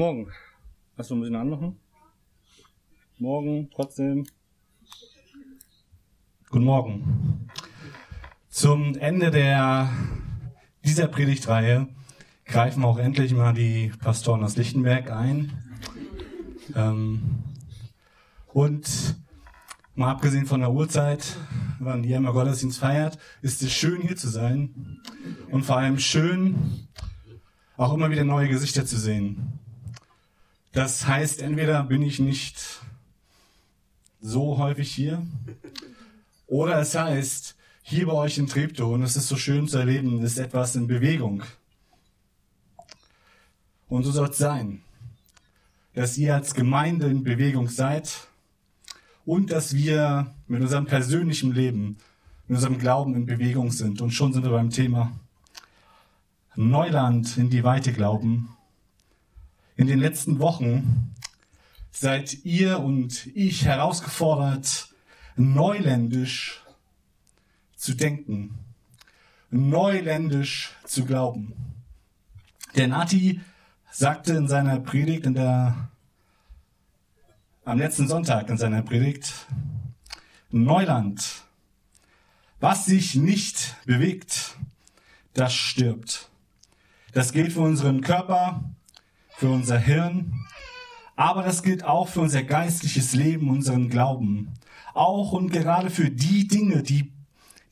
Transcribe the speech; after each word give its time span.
Morgen. 0.00 0.28
Du 0.96 1.14
ein 1.14 1.20
bisschen 1.20 1.36
anmachen? 1.36 1.78
Morgen, 3.18 3.68
trotzdem. 3.70 4.24
Guten 6.48 6.64
Morgen. 6.64 7.50
Zum 8.48 8.96
Ende 8.96 9.30
der, 9.30 9.90
dieser 10.86 11.06
Predigtreihe 11.06 11.86
greifen 12.46 12.82
auch 12.82 12.96
endlich 12.96 13.34
mal 13.34 13.52
die 13.52 13.92
Pastoren 14.00 14.42
aus 14.42 14.56
Lichtenberg 14.56 15.10
ein. 15.10 15.52
Ähm, 16.74 17.44
und 18.54 19.20
mal 19.94 20.12
abgesehen 20.12 20.46
von 20.46 20.60
der 20.60 20.72
Uhrzeit, 20.72 21.36
wann 21.78 22.04
ihr 22.04 22.16
immer 22.16 22.32
Gottesdienst 22.32 22.78
feiert, 22.78 23.18
ist 23.42 23.62
es 23.62 23.70
schön 23.70 24.00
hier 24.00 24.16
zu 24.16 24.28
sein. 24.30 25.02
Und 25.50 25.66
vor 25.66 25.76
allem 25.76 25.98
schön, 25.98 26.88
auch 27.76 27.92
immer 27.92 28.10
wieder 28.10 28.24
neue 28.24 28.48
Gesichter 28.48 28.86
zu 28.86 28.96
sehen. 28.96 29.60
Das 30.72 31.06
heißt, 31.06 31.42
entweder 31.42 31.82
bin 31.82 32.02
ich 32.02 32.20
nicht 32.20 32.80
so 34.20 34.58
häufig 34.58 34.92
hier, 34.92 35.26
oder 36.46 36.78
es 36.80 36.94
heißt, 36.94 37.56
hier 37.82 38.06
bei 38.06 38.12
euch 38.12 38.38
in 38.38 38.46
Treptow, 38.46 38.92
und 38.92 39.02
es 39.02 39.16
ist 39.16 39.28
so 39.28 39.36
schön 39.36 39.66
zu 39.66 39.78
erleben, 39.78 40.22
ist 40.22 40.38
etwas 40.38 40.76
in 40.76 40.86
Bewegung. 40.86 41.42
Und 43.88 44.04
so 44.04 44.12
soll 44.12 44.28
es 44.28 44.38
sein, 44.38 44.82
dass 45.94 46.16
ihr 46.16 46.34
als 46.34 46.54
Gemeinde 46.54 47.06
in 47.06 47.24
Bewegung 47.24 47.68
seid 47.68 48.28
und 49.24 49.50
dass 49.50 49.74
wir 49.74 50.32
mit 50.46 50.62
unserem 50.62 50.86
persönlichen 50.86 51.52
Leben, 51.52 51.98
mit 52.46 52.56
unserem 52.56 52.78
Glauben 52.78 53.16
in 53.16 53.26
Bewegung 53.26 53.72
sind. 53.72 54.00
Und 54.00 54.12
schon 54.12 54.32
sind 54.32 54.44
wir 54.44 54.52
beim 54.52 54.70
Thema 54.70 55.12
Neuland 56.54 57.36
in 57.36 57.50
die 57.50 57.64
Weite 57.64 57.92
glauben. 57.92 58.50
In 59.80 59.86
den 59.86 59.98
letzten 59.98 60.40
Wochen 60.40 61.14
seid 61.90 62.44
ihr 62.44 62.80
und 62.80 63.28
ich 63.34 63.64
herausgefordert, 63.64 64.92
neuländisch 65.36 66.60
zu 67.76 67.94
denken, 67.94 68.58
neuländisch 69.48 70.74
zu 70.84 71.06
glauben. 71.06 71.54
Der 72.76 72.88
Nati 72.88 73.40
sagte 73.90 74.34
in 74.34 74.48
seiner 74.48 74.80
Predigt, 74.80 75.24
in 75.24 75.32
der, 75.32 75.88
am 77.64 77.78
letzten 77.78 78.06
Sonntag 78.06 78.50
in 78.50 78.58
seiner 78.58 78.82
Predigt, 78.82 79.46
Neuland, 80.50 81.46
was 82.60 82.84
sich 82.84 83.14
nicht 83.14 83.76
bewegt, 83.86 84.58
das 85.32 85.54
stirbt. 85.54 86.28
Das 87.12 87.32
gilt 87.32 87.54
für 87.54 87.62
unseren 87.62 88.02
Körper, 88.02 88.62
für 89.40 89.48
unser 89.48 89.78
Hirn, 89.78 90.46
aber 91.16 91.42
das 91.42 91.62
gilt 91.62 91.82
auch 91.82 92.08
für 92.08 92.20
unser 92.20 92.42
geistliches 92.42 93.14
Leben, 93.14 93.48
unseren 93.48 93.88
Glauben. 93.88 94.52
Auch 94.92 95.32
und 95.32 95.50
gerade 95.50 95.88
für 95.88 96.10
die 96.10 96.46
Dinge, 96.46 96.82
die, 96.82 97.10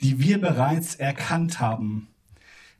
die 0.00 0.18
wir 0.18 0.40
bereits 0.40 0.94
erkannt 0.94 1.60
haben. 1.60 2.08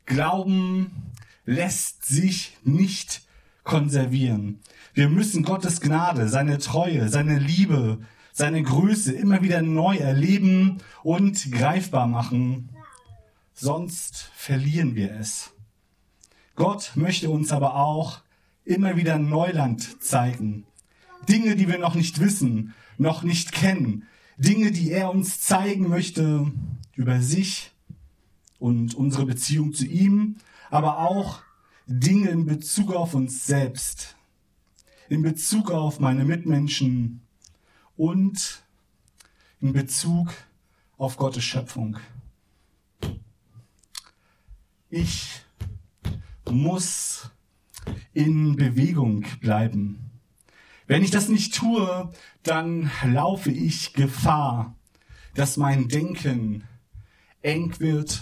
Glauben 0.07 1.11
lässt 1.45 2.03
sich 2.03 2.57
nicht 2.63 3.21
konservieren. 3.63 4.59
Wir 4.95 5.07
müssen 5.07 5.43
Gottes 5.43 5.81
Gnade, 5.81 6.27
seine 6.27 6.57
Treue, 6.57 7.09
seine 7.09 7.37
Liebe, 7.37 7.99
seine 8.33 8.63
Größe 8.63 9.13
immer 9.13 9.43
wieder 9.43 9.61
neu 9.61 9.97
erleben 9.97 10.79
und 11.03 11.51
greifbar 11.51 12.07
machen. 12.07 12.69
Sonst 13.53 14.31
verlieren 14.33 14.95
wir 14.95 15.13
es. 15.13 15.51
Gott 16.55 16.93
möchte 16.95 17.29
uns 17.29 17.51
aber 17.51 17.75
auch 17.75 18.21
immer 18.69 18.95
wieder 18.95 19.17
Neuland 19.17 20.01
zeigen. 20.01 20.63
Dinge, 21.27 21.55
die 21.55 21.67
wir 21.67 21.79
noch 21.79 21.95
nicht 21.95 22.19
wissen, 22.19 22.75
noch 22.97 23.23
nicht 23.23 23.51
kennen. 23.51 24.07
Dinge, 24.37 24.71
die 24.71 24.91
er 24.91 25.09
uns 25.09 25.41
zeigen 25.41 25.89
möchte 25.89 26.51
über 26.93 27.19
sich 27.19 27.71
und 28.59 28.93
unsere 28.93 29.25
Beziehung 29.25 29.73
zu 29.73 29.85
ihm, 29.85 30.37
aber 30.69 30.99
auch 30.99 31.41
Dinge 31.87 32.29
in 32.29 32.45
Bezug 32.45 32.93
auf 32.93 33.15
uns 33.15 33.47
selbst, 33.47 34.15
in 35.09 35.23
Bezug 35.23 35.71
auf 35.71 35.99
meine 35.99 36.23
Mitmenschen 36.23 37.21
und 37.97 38.63
in 39.61 39.73
Bezug 39.73 40.31
auf 40.97 41.17
Gottes 41.17 41.43
Schöpfung. 41.43 41.97
Ich 44.91 45.41
muss 46.49 47.31
in 48.13 48.55
Bewegung 48.55 49.25
bleiben. 49.41 50.11
Wenn 50.87 51.03
ich 51.03 51.11
das 51.11 51.29
nicht 51.29 51.55
tue, 51.55 52.11
dann 52.43 52.89
laufe 53.05 53.51
ich 53.51 53.93
Gefahr, 53.93 54.75
dass 55.35 55.57
mein 55.57 55.87
Denken 55.87 56.63
eng 57.41 57.79
wird, 57.79 58.21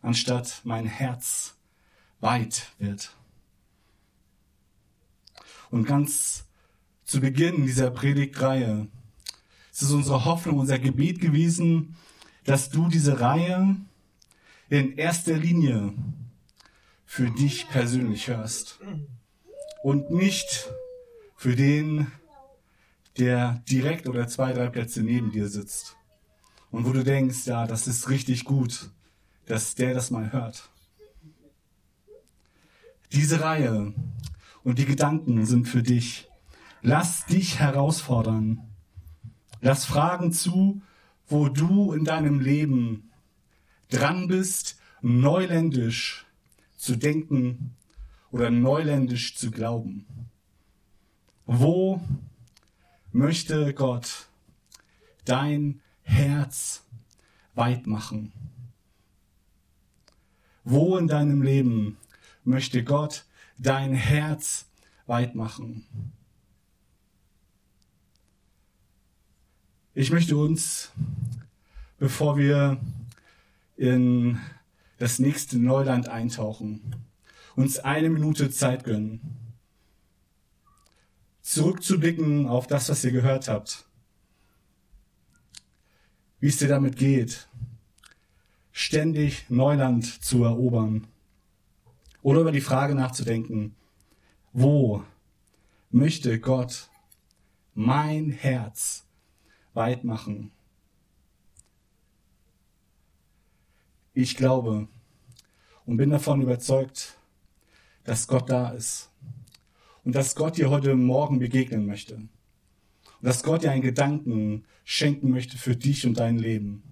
anstatt 0.00 0.62
mein 0.64 0.86
Herz 0.86 1.56
weit 2.20 2.72
wird. 2.78 3.14
Und 5.70 5.84
ganz 5.84 6.46
zu 7.04 7.20
Beginn 7.20 7.66
dieser 7.66 7.90
Predigtreihe 7.90 8.88
ist 9.70 9.82
es 9.82 9.92
unsere 9.92 10.24
Hoffnung, 10.24 10.58
unser 10.58 10.78
Gebet 10.78 11.20
gewesen, 11.20 11.96
dass 12.44 12.70
du 12.70 12.88
diese 12.88 13.20
Reihe 13.20 13.76
in 14.68 14.96
erster 14.96 15.36
Linie 15.36 15.92
für 17.16 17.30
dich 17.30 17.70
persönlich 17.70 18.28
hörst 18.28 18.78
und 19.82 20.10
nicht 20.10 20.68
für 21.34 21.56
den, 21.56 22.12
der 23.16 23.62
direkt 23.70 24.06
oder 24.06 24.28
zwei, 24.28 24.52
drei 24.52 24.68
Plätze 24.68 25.02
neben 25.02 25.32
dir 25.32 25.48
sitzt 25.48 25.96
und 26.70 26.84
wo 26.84 26.92
du 26.92 27.02
denkst, 27.02 27.46
ja, 27.46 27.66
das 27.66 27.86
ist 27.86 28.10
richtig 28.10 28.44
gut, 28.44 28.90
dass 29.46 29.74
der 29.74 29.94
das 29.94 30.10
mal 30.10 30.30
hört. 30.30 30.68
Diese 33.12 33.40
Reihe 33.40 33.94
und 34.62 34.78
die 34.78 34.84
Gedanken 34.84 35.46
sind 35.46 35.68
für 35.68 35.82
dich. 35.82 36.28
Lass 36.82 37.24
dich 37.24 37.58
herausfordern. 37.58 38.60
Lass 39.62 39.86
Fragen 39.86 40.34
zu, 40.34 40.82
wo 41.28 41.48
du 41.48 41.94
in 41.94 42.04
deinem 42.04 42.40
Leben 42.40 43.10
dran 43.88 44.28
bist, 44.28 44.78
neuländisch 45.00 46.25
zu 46.86 46.96
denken 46.96 47.74
oder 48.30 48.50
neuländisch 48.50 49.34
zu 49.34 49.50
glauben. 49.50 50.06
Wo 51.46 52.00
möchte 53.10 53.74
Gott 53.74 54.28
dein 55.24 55.80
Herz 56.02 56.84
weit 57.54 57.88
machen? 57.88 58.32
Wo 60.62 60.96
in 60.96 61.08
deinem 61.08 61.42
Leben 61.42 61.96
möchte 62.44 62.84
Gott 62.84 63.24
dein 63.58 63.92
Herz 63.92 64.66
weit 65.06 65.34
machen. 65.34 65.84
Ich 69.92 70.12
möchte 70.12 70.36
uns, 70.36 70.92
bevor 71.98 72.36
wir 72.36 72.78
in 73.76 74.38
das 74.98 75.18
nächste 75.18 75.58
Neuland 75.58 76.08
eintauchen, 76.08 76.96
uns 77.54 77.78
eine 77.78 78.10
Minute 78.10 78.50
Zeit 78.50 78.84
gönnen, 78.84 79.20
zurückzublicken 81.42 82.46
auf 82.46 82.66
das, 82.66 82.88
was 82.88 83.04
ihr 83.04 83.12
gehört 83.12 83.48
habt, 83.48 83.86
wie 86.40 86.48
es 86.48 86.58
dir 86.58 86.68
damit 86.68 86.96
geht, 86.96 87.48
ständig 88.72 89.48
Neuland 89.48 90.04
zu 90.22 90.44
erobern. 90.44 91.06
Oder 92.22 92.40
über 92.40 92.52
die 92.52 92.60
Frage 92.60 92.94
nachzudenken, 92.94 93.76
wo 94.52 95.04
möchte 95.90 96.40
Gott 96.40 96.90
mein 97.74 98.30
Herz 98.30 99.06
weit 99.74 100.02
machen? 100.02 100.50
Ich 104.18 104.34
glaube 104.34 104.88
und 105.84 105.98
bin 105.98 106.08
davon 106.08 106.40
überzeugt, 106.40 107.18
dass 108.04 108.26
Gott 108.26 108.48
da 108.48 108.70
ist. 108.70 109.10
Und 110.04 110.14
dass 110.14 110.34
Gott 110.34 110.56
dir 110.56 110.70
heute 110.70 110.96
Morgen 110.96 111.38
begegnen 111.38 111.84
möchte. 111.84 112.14
Und 112.14 112.30
dass 113.20 113.42
Gott 113.42 113.62
dir 113.62 113.72
einen 113.72 113.82
Gedanken 113.82 114.64
schenken 114.84 115.28
möchte 115.28 115.58
für 115.58 115.76
dich 115.76 116.06
und 116.06 116.18
dein 116.18 116.38
Leben. 116.38 116.82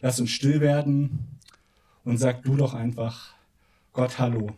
Lass 0.00 0.18
uns 0.18 0.32
still 0.32 0.60
werden 0.60 1.38
und 2.02 2.18
sag 2.18 2.42
du 2.42 2.56
doch 2.56 2.74
einfach 2.74 3.36
Gott 3.92 4.18
Hallo. 4.18 4.56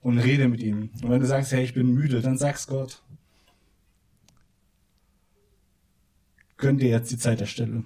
Und 0.00 0.18
rede 0.18 0.46
mit 0.46 0.62
ihm. 0.62 0.90
Und 1.02 1.10
wenn 1.10 1.20
du 1.20 1.26
sagst, 1.26 1.50
hey, 1.50 1.64
ich 1.64 1.74
bin 1.74 1.92
müde, 1.92 2.20
dann 2.20 2.38
sag's 2.38 2.68
Gott. 2.68 3.02
Gönn 6.56 6.78
dir 6.78 6.90
jetzt 6.90 7.10
die 7.10 7.18
Zeit 7.18 7.40
der 7.40 7.46
Stille. 7.46 7.82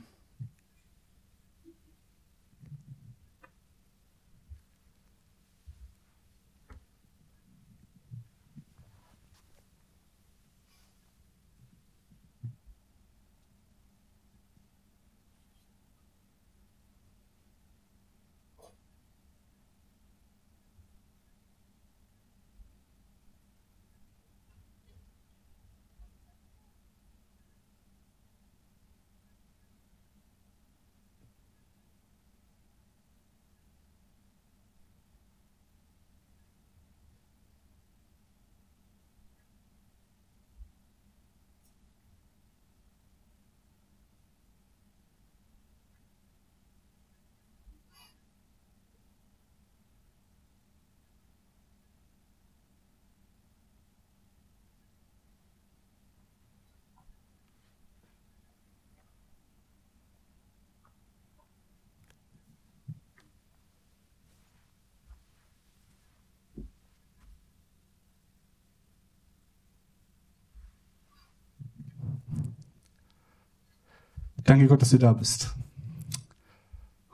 Danke 74.50 74.66
Gott, 74.66 74.82
dass 74.82 74.90
du 74.90 74.98
da 74.98 75.12
bist. 75.12 75.54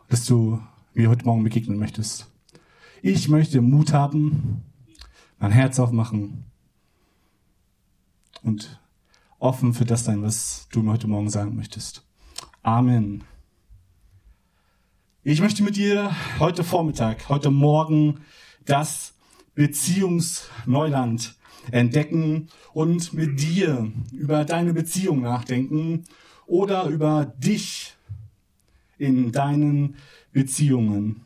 Dass 0.09 0.25
du 0.25 0.59
mir 0.94 1.11
heute 1.11 1.27
Morgen 1.27 1.44
begegnen 1.44 1.79
möchtest. 1.79 2.29
Ich 3.03 3.29
möchte 3.29 3.61
Mut 3.61 3.93
haben, 3.93 4.62
mein 5.38 5.50
Herz 5.53 5.79
aufmachen 5.79 6.47
und 8.43 8.81
offen 9.38 9.75
für 9.75 9.85
das 9.85 10.06
sein, 10.06 10.23
was 10.23 10.67
du 10.73 10.81
mir 10.81 10.93
heute 10.93 11.09
Morgen 11.09 11.29
sagen 11.29 11.56
möchtest. 11.56 12.06
Amen. 12.62 13.23
Ich 15.23 15.43
möchte 15.43 15.62
mit 15.62 15.77
dir 15.77 16.17
heute 16.38 16.65
Vormittag, 16.65 17.29
heute 17.29 17.50
Morgen 17.50 18.23
das 18.65 19.12
Beziehungsneuland 19.55 21.37
entdecken 21.71 22.49
und 22.73 23.12
mit 23.12 23.43
dir 23.43 23.93
über 24.11 24.47
deine 24.47 24.73
Beziehung 24.73 25.21
nachdenken 25.21 26.06
oder 26.46 26.87
über 26.87 27.26
dich 27.38 27.94
in 28.98 29.32
deinen 29.32 29.96
Beziehungen. 30.32 31.22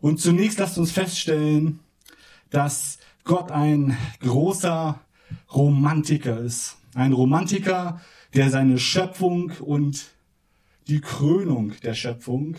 Und 0.00 0.20
zunächst 0.20 0.58
lasst 0.58 0.78
uns 0.78 0.92
feststellen, 0.92 1.80
dass 2.50 2.98
Gott 3.24 3.50
ein 3.50 3.96
großer 4.20 5.00
Romantiker 5.52 6.38
ist. 6.40 6.76
Ein 6.94 7.12
Romantiker, 7.12 8.00
der 8.34 8.50
seine 8.50 8.78
Schöpfung 8.78 9.52
und 9.60 10.06
die 10.88 11.00
Krönung 11.00 11.72
der 11.82 11.94
Schöpfung, 11.94 12.56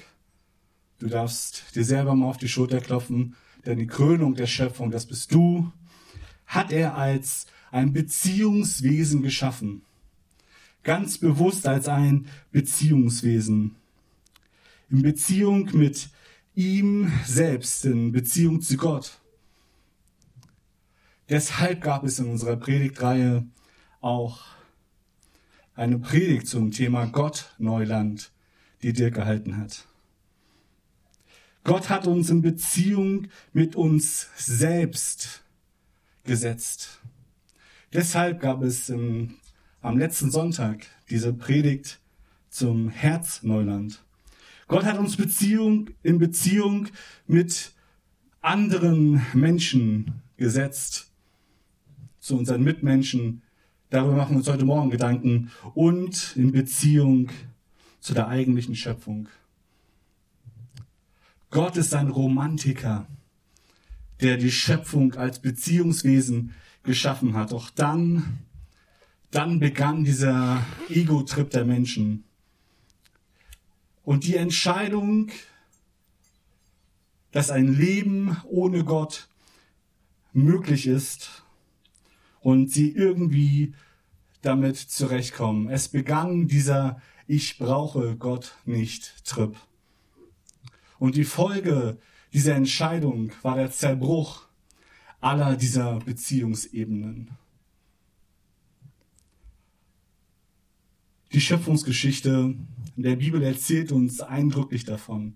du 0.99 1.07
darfst 1.07 1.75
dir 1.75 1.85
selber 1.85 2.15
mal 2.15 2.27
auf 2.27 2.37
die 2.37 2.47
Schulter 2.47 2.81
klopfen, 2.81 3.35
denn 3.65 3.77
die 3.77 3.87
Krönung 3.87 4.35
der 4.35 4.47
Schöpfung, 4.47 4.91
das 4.91 5.05
bist 5.05 5.33
du, 5.33 5.71
hat 6.47 6.71
er 6.71 6.97
als 6.97 7.45
ein 7.71 7.93
Beziehungswesen 7.93 9.21
geschaffen 9.21 9.83
ganz 10.85 11.17
bewusst 11.17 11.67
als 11.67 11.89
ein 11.89 12.27
Beziehungswesen. 12.51 13.75
In 14.89 15.01
Beziehung 15.01 15.69
mit 15.73 16.09
ihm 16.53 17.11
selbst, 17.25 17.83
in 17.85 18.13
Beziehung 18.13 18.61
zu 18.61 18.77
Gott. 18.77 19.19
Deshalb 21.27 21.81
gab 21.81 22.05
es 22.05 22.19
in 22.19 22.27
unserer 22.27 22.55
Predigtreihe 22.55 23.45
auch 23.99 24.41
eine 25.73 25.97
Predigt 25.97 26.47
zum 26.47 26.71
Thema 26.71 27.07
Gott 27.07 27.53
Neuland, 27.57 28.31
die 28.83 28.93
dir 28.93 29.09
gehalten 29.09 29.57
hat. 29.57 29.85
Gott 31.63 31.89
hat 31.89 32.05
uns 32.05 32.29
in 32.29 32.43
Beziehung 32.43 33.27
mit 33.51 33.75
uns 33.75 34.29
selbst 34.37 35.43
gesetzt. 36.23 36.99
Deshalb 37.91 38.39
gab 38.39 38.61
es 38.61 38.89
im 38.89 39.39
am 39.85 39.99
letzten 39.99 40.31
Sonntag 40.31 40.87
diese 41.11 41.31
Predigt 41.31 41.99
zum 42.49 42.89
Herzneuland. 42.89 44.03
Gott 44.67 44.83
hat 44.83 44.97
uns 44.97 45.15
Beziehung 45.15 45.91
in 46.01 46.17
Beziehung 46.17 46.87
mit 47.27 47.71
anderen 48.41 49.21
Menschen 49.33 50.23
gesetzt, 50.37 51.11
zu 52.19 52.35
unseren 52.35 52.63
Mitmenschen. 52.63 53.43
Darüber 53.91 54.15
machen 54.15 54.31
wir 54.31 54.37
uns 54.37 54.49
heute 54.49 54.65
Morgen 54.65 54.89
Gedanken 54.89 55.51
und 55.75 56.35
in 56.35 56.51
Beziehung 56.51 57.29
zu 57.99 58.15
der 58.15 58.27
eigentlichen 58.27 58.75
Schöpfung. 58.75 59.29
Gott 61.51 61.77
ist 61.77 61.93
ein 61.93 62.09
Romantiker, 62.09 63.05
der 64.19 64.37
die 64.37 64.51
Schöpfung 64.51 65.13
als 65.13 65.37
Beziehungswesen 65.39 66.53
geschaffen 66.81 67.35
hat. 67.35 67.51
Doch 67.51 67.69
dann 67.69 68.44
dann 69.31 69.59
begann 69.59 70.03
dieser 70.03 70.65
Ego-Trip 70.89 71.49
der 71.49 71.65
Menschen. 71.65 72.23
Und 74.03 74.25
die 74.25 74.35
Entscheidung, 74.35 75.31
dass 77.31 77.49
ein 77.49 77.67
Leben 77.67 78.37
ohne 78.45 78.83
Gott 78.83 79.27
möglich 80.31 80.87
ist 80.87 81.43
und 82.41 82.71
sie 82.71 82.91
irgendwie 82.91 83.73
damit 84.41 84.77
zurechtkommen. 84.77 85.69
Es 85.69 85.87
begann 85.89 86.47
dieser 86.47 87.01
Ich 87.27 87.57
brauche 87.57 88.15
Gott 88.15 88.55
nicht 88.65 89.25
Trip. 89.25 89.55
Und 90.99 91.15
die 91.15 91.23
Folge 91.23 91.97
dieser 92.31 92.55
Entscheidung 92.55 93.31
war 93.41 93.55
der 93.55 93.71
Zerbruch 93.71 94.43
aller 95.19 95.55
dieser 95.55 95.99
Beziehungsebenen. 95.99 97.31
Die 101.33 101.41
Schöpfungsgeschichte 101.41 102.55
in 102.95 103.03
der 103.03 103.15
Bibel 103.17 103.43
erzählt 103.43 103.91
uns 103.91 104.21
eindrücklich 104.21 104.85
davon. 104.85 105.35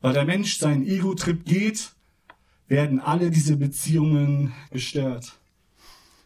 Weil 0.00 0.12
der 0.12 0.24
Mensch 0.24 0.58
seinen 0.58 0.86
Ego-Trip 0.86 1.44
geht, 1.44 1.92
werden 2.68 3.00
alle 3.00 3.30
diese 3.30 3.56
Beziehungen 3.56 4.52
gestört. 4.70 5.38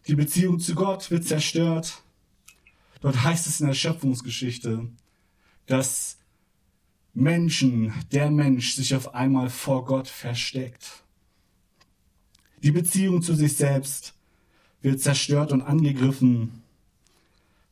Die 0.06 0.14
Beziehung 0.14 0.58
zu 0.58 0.74
Gott 0.74 1.10
wird 1.10 1.26
zerstört. 1.26 2.02
Dort 3.00 3.22
heißt 3.22 3.46
es 3.46 3.60
in 3.60 3.66
der 3.66 3.74
Schöpfungsgeschichte, 3.74 4.88
dass 5.66 6.18
Menschen, 7.14 7.92
der 8.12 8.30
Mensch 8.30 8.74
sich 8.74 8.94
auf 8.94 9.14
einmal 9.14 9.50
vor 9.50 9.84
Gott 9.84 10.08
versteckt. 10.08 11.02
Die 12.62 12.72
Beziehung 12.72 13.22
zu 13.22 13.34
sich 13.34 13.56
selbst 13.56 14.14
wird 14.82 15.00
zerstört 15.00 15.52
und 15.52 15.62
angegriffen 15.62 16.62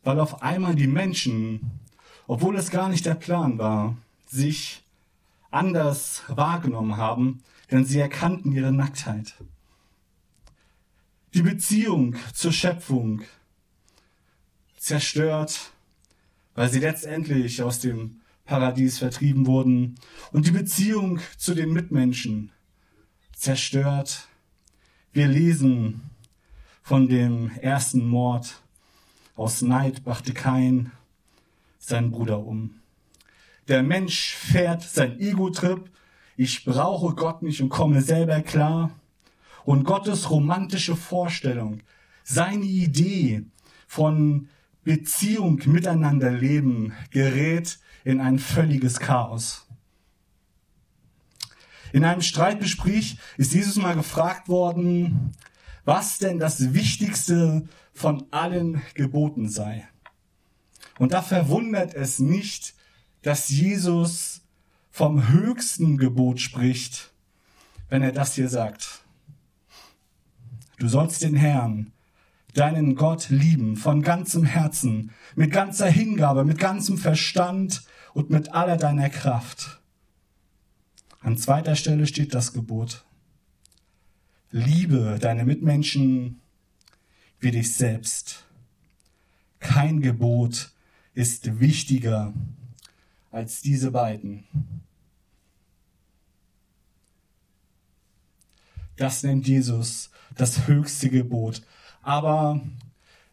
weil 0.06 0.20
auf 0.20 0.40
einmal 0.40 0.76
die 0.76 0.86
Menschen, 0.86 1.80
obwohl 2.28 2.56
es 2.56 2.70
gar 2.70 2.88
nicht 2.88 3.04
der 3.06 3.16
Plan 3.16 3.58
war, 3.58 3.96
sich 4.24 4.84
anders 5.50 6.22
wahrgenommen 6.28 6.96
haben, 6.96 7.42
denn 7.72 7.84
sie 7.84 7.98
erkannten 7.98 8.52
ihre 8.52 8.70
Nacktheit. 8.70 9.34
Die 11.34 11.42
Beziehung 11.42 12.14
zur 12.32 12.52
Schöpfung 12.52 13.22
zerstört, 14.76 15.72
weil 16.54 16.70
sie 16.70 16.78
letztendlich 16.78 17.60
aus 17.64 17.80
dem 17.80 18.20
Paradies 18.44 18.98
vertrieben 18.98 19.44
wurden 19.44 19.96
und 20.30 20.46
die 20.46 20.52
Beziehung 20.52 21.18
zu 21.36 21.52
den 21.52 21.72
Mitmenschen 21.72 22.52
zerstört. 23.34 24.28
Wir 25.12 25.26
lesen 25.26 26.02
von 26.80 27.08
dem 27.08 27.50
ersten 27.60 28.06
Mord. 28.06 28.62
Aus 29.36 29.60
Neid 29.60 30.02
brachte 30.02 30.32
Kain 30.32 30.92
seinen 31.78 32.10
Bruder 32.10 32.38
um. 32.44 32.80
Der 33.68 33.82
Mensch 33.82 34.34
fährt 34.34 34.82
sein 34.82 35.20
Ego-Trip. 35.20 35.90
Ich 36.38 36.64
brauche 36.64 37.14
Gott 37.14 37.42
nicht 37.42 37.60
und 37.60 37.68
komme 37.68 38.00
selber 38.00 38.40
klar. 38.40 38.90
Und 39.64 39.84
Gottes 39.84 40.30
romantische 40.30 40.96
Vorstellung, 40.96 41.80
seine 42.24 42.64
Idee 42.64 43.44
von 43.86 44.48
Beziehung, 44.84 45.60
miteinander 45.66 46.30
leben, 46.30 46.94
gerät 47.10 47.78
in 48.04 48.20
ein 48.20 48.38
völliges 48.38 49.00
Chaos. 49.00 49.66
In 51.92 52.04
einem 52.04 52.22
Streitgespräch 52.22 53.18
ist 53.36 53.52
Jesus 53.52 53.76
mal 53.76 53.96
gefragt 53.96 54.48
worden, 54.48 55.32
was 55.84 56.18
denn 56.18 56.38
das 56.38 56.72
Wichtigste 56.72 57.68
von 57.96 58.26
allen 58.30 58.82
Geboten 58.94 59.48
sei. 59.48 59.88
Und 60.98 61.12
da 61.12 61.22
verwundert 61.22 61.94
es 61.94 62.18
nicht, 62.18 62.74
dass 63.22 63.48
Jesus 63.48 64.42
vom 64.90 65.28
höchsten 65.28 65.96
Gebot 65.96 66.40
spricht, 66.40 67.12
wenn 67.88 68.02
er 68.02 68.12
das 68.12 68.34
hier 68.34 68.48
sagt. 68.48 69.02
Du 70.78 70.88
sollst 70.88 71.22
den 71.22 71.36
Herrn, 71.36 71.92
deinen 72.54 72.94
Gott 72.96 73.28
lieben 73.30 73.76
von 73.76 74.02
ganzem 74.02 74.44
Herzen, 74.44 75.10
mit 75.34 75.50
ganzer 75.50 75.88
Hingabe, 75.88 76.44
mit 76.44 76.58
ganzem 76.58 76.98
Verstand 76.98 77.84
und 78.14 78.30
mit 78.30 78.52
aller 78.52 78.76
deiner 78.76 79.10
Kraft. 79.10 79.80
An 81.20 81.36
zweiter 81.36 81.76
Stelle 81.76 82.06
steht 82.06 82.34
das 82.34 82.52
Gebot. 82.52 83.04
Liebe 84.50 85.18
deine 85.20 85.44
Mitmenschen 85.44 86.40
wie 87.40 87.50
dich 87.50 87.74
selbst. 87.74 88.44
Kein 89.58 90.00
Gebot 90.00 90.70
ist 91.14 91.60
wichtiger 91.60 92.32
als 93.30 93.60
diese 93.60 93.90
beiden. 93.90 94.44
Das 98.96 99.22
nennt 99.22 99.46
Jesus 99.46 100.10
das 100.34 100.66
höchste 100.66 101.10
Gebot. 101.10 101.62
Aber 102.02 102.60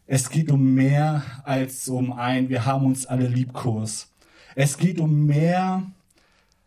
es 0.05 0.29
geht 0.29 0.51
um 0.51 0.74
mehr 0.74 1.24
als 1.43 1.88
um 1.88 2.12
ein 2.12 2.50
Wir 2.50 2.65
haben 2.65 2.86
uns 2.86 3.05
alle 3.05 3.27
lieb 3.27 3.53
Kurs. 3.53 4.12
Es 4.55 4.77
geht 4.77 5.00
um 5.00 5.25
mehr, 5.25 5.83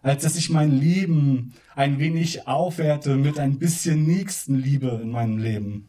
als 0.02 0.22
dass 0.22 0.36
ich 0.36 0.50
mein 0.50 0.72
Leben 0.72 1.54
ein 1.74 1.98
wenig 1.98 2.46
aufwerte 2.46 3.16
mit 3.16 3.38
ein 3.38 3.58
bisschen 3.58 4.06
Nächstenliebe 4.06 5.00
in 5.02 5.10
meinem 5.10 5.38
Leben. 5.38 5.88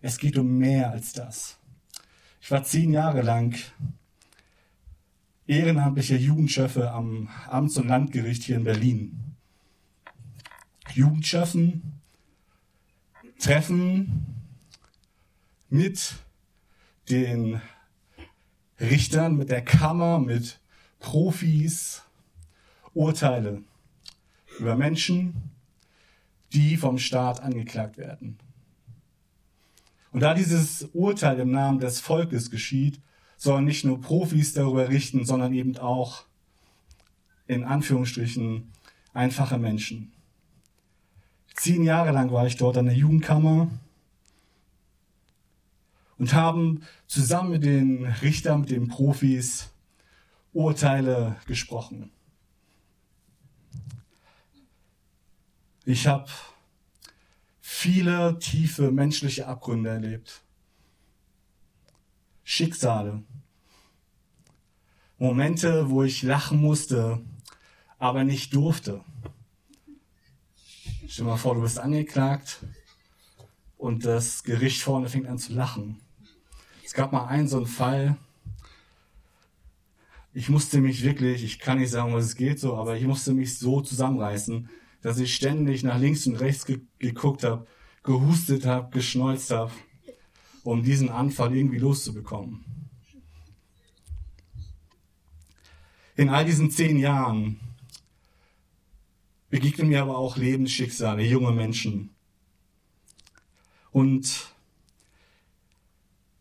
Es 0.00 0.18
geht 0.18 0.38
um 0.38 0.58
mehr 0.58 0.90
als 0.90 1.12
das. 1.12 1.58
Ich 2.40 2.50
war 2.50 2.62
zehn 2.62 2.92
Jahre 2.92 3.22
lang 3.22 3.56
ehrenamtlicher 5.46 6.16
Jugendschöffe 6.16 6.90
am 6.90 7.28
Amts- 7.48 7.78
und 7.78 7.88
Landgericht 7.88 8.44
hier 8.44 8.56
in 8.56 8.64
Berlin. 8.64 9.34
Jugendschöffen 10.94 12.00
treffen 13.38 14.26
mit 15.68 16.14
den 17.08 17.60
Richtern, 18.80 19.36
mit 19.36 19.50
der 19.50 19.64
Kammer, 19.64 20.18
mit 20.18 20.60
Profis 21.00 22.02
Urteile 22.94 23.62
über 24.58 24.76
Menschen, 24.76 25.50
die 26.52 26.76
vom 26.76 26.98
Staat 26.98 27.40
angeklagt 27.40 27.96
werden. 27.96 28.38
Und 30.12 30.20
da 30.20 30.34
dieses 30.34 30.88
Urteil 30.94 31.38
im 31.40 31.50
Namen 31.50 31.80
des 31.80 32.00
Volkes 32.00 32.50
geschieht, 32.50 33.00
sollen 33.36 33.64
nicht 33.64 33.84
nur 33.84 34.00
Profis 34.00 34.52
darüber 34.52 34.88
richten, 34.88 35.24
sondern 35.24 35.52
eben 35.52 35.76
auch 35.78 36.24
in 37.46 37.64
Anführungsstrichen 37.64 38.72
einfache 39.12 39.58
Menschen. 39.58 40.12
Zehn 41.54 41.82
Jahre 41.82 42.12
lang 42.12 42.30
war 42.30 42.46
ich 42.46 42.56
dort 42.56 42.76
an 42.76 42.86
der 42.86 42.94
Jugendkammer 42.94 43.68
und 46.18 46.32
haben 46.32 46.82
zusammen 47.06 47.50
mit 47.50 47.64
den 47.64 48.06
Richtern, 48.06 48.60
mit 48.60 48.70
den 48.70 48.88
Profis 48.88 49.70
Urteile 50.52 51.36
gesprochen. 51.46 52.10
Ich 55.84 56.06
habe 56.06 56.28
viele 57.70 58.38
tiefe 58.38 58.90
menschliche 58.90 59.46
Abgründe 59.46 59.90
erlebt. 59.90 60.42
Schicksale. 62.42 63.22
Momente, 65.18 65.90
wo 65.90 66.02
ich 66.02 66.22
lachen 66.22 66.62
musste, 66.62 67.20
aber 67.98 68.24
nicht 68.24 68.54
durfte. 68.54 69.04
Stell 71.06 71.26
dir 71.26 71.30
mal 71.30 71.36
vor, 71.36 71.54
du 71.56 71.60
bist 71.60 71.78
angeklagt 71.78 72.64
und 73.76 74.06
das 74.06 74.42
Gericht 74.44 74.80
vorne 74.80 75.10
fängt 75.10 75.26
an 75.26 75.38
zu 75.38 75.52
lachen. 75.52 76.00
Es 76.84 76.94
gab 76.94 77.12
mal 77.12 77.26
einen 77.26 77.48
so 77.48 77.58
einen 77.58 77.66
Fall, 77.66 78.16
ich 80.32 80.48
musste 80.48 80.80
mich 80.80 81.04
wirklich, 81.04 81.44
ich 81.44 81.58
kann 81.58 81.78
nicht 81.78 81.90
sagen, 81.90 82.14
was 82.14 82.24
es 82.24 82.34
geht 82.34 82.58
so, 82.58 82.76
aber 82.76 82.96
ich 82.96 83.04
musste 83.04 83.34
mich 83.34 83.58
so 83.58 83.82
zusammenreißen, 83.82 84.70
dass 85.02 85.18
ich 85.18 85.34
ständig 85.34 85.82
nach 85.82 85.98
links 85.98 86.26
und 86.26 86.36
rechts 86.36 86.66
ge 86.66 86.80
geguckt 86.98 87.44
habe, 87.44 87.66
gehustet 88.02 88.66
habe, 88.66 88.90
geschnolzt 88.90 89.50
habe, 89.50 89.72
um 90.64 90.82
diesen 90.82 91.10
Anfall 91.10 91.54
irgendwie 91.54 91.78
loszubekommen. 91.78 92.64
In 96.16 96.30
all 96.30 96.44
diesen 96.44 96.70
zehn 96.70 96.98
Jahren 96.98 97.60
begegnen 99.50 99.88
mir 99.88 100.02
aber 100.02 100.18
auch 100.18 100.36
Lebensschicksale, 100.36 101.22
junge 101.22 101.52
Menschen. 101.52 102.10
Und 103.92 104.52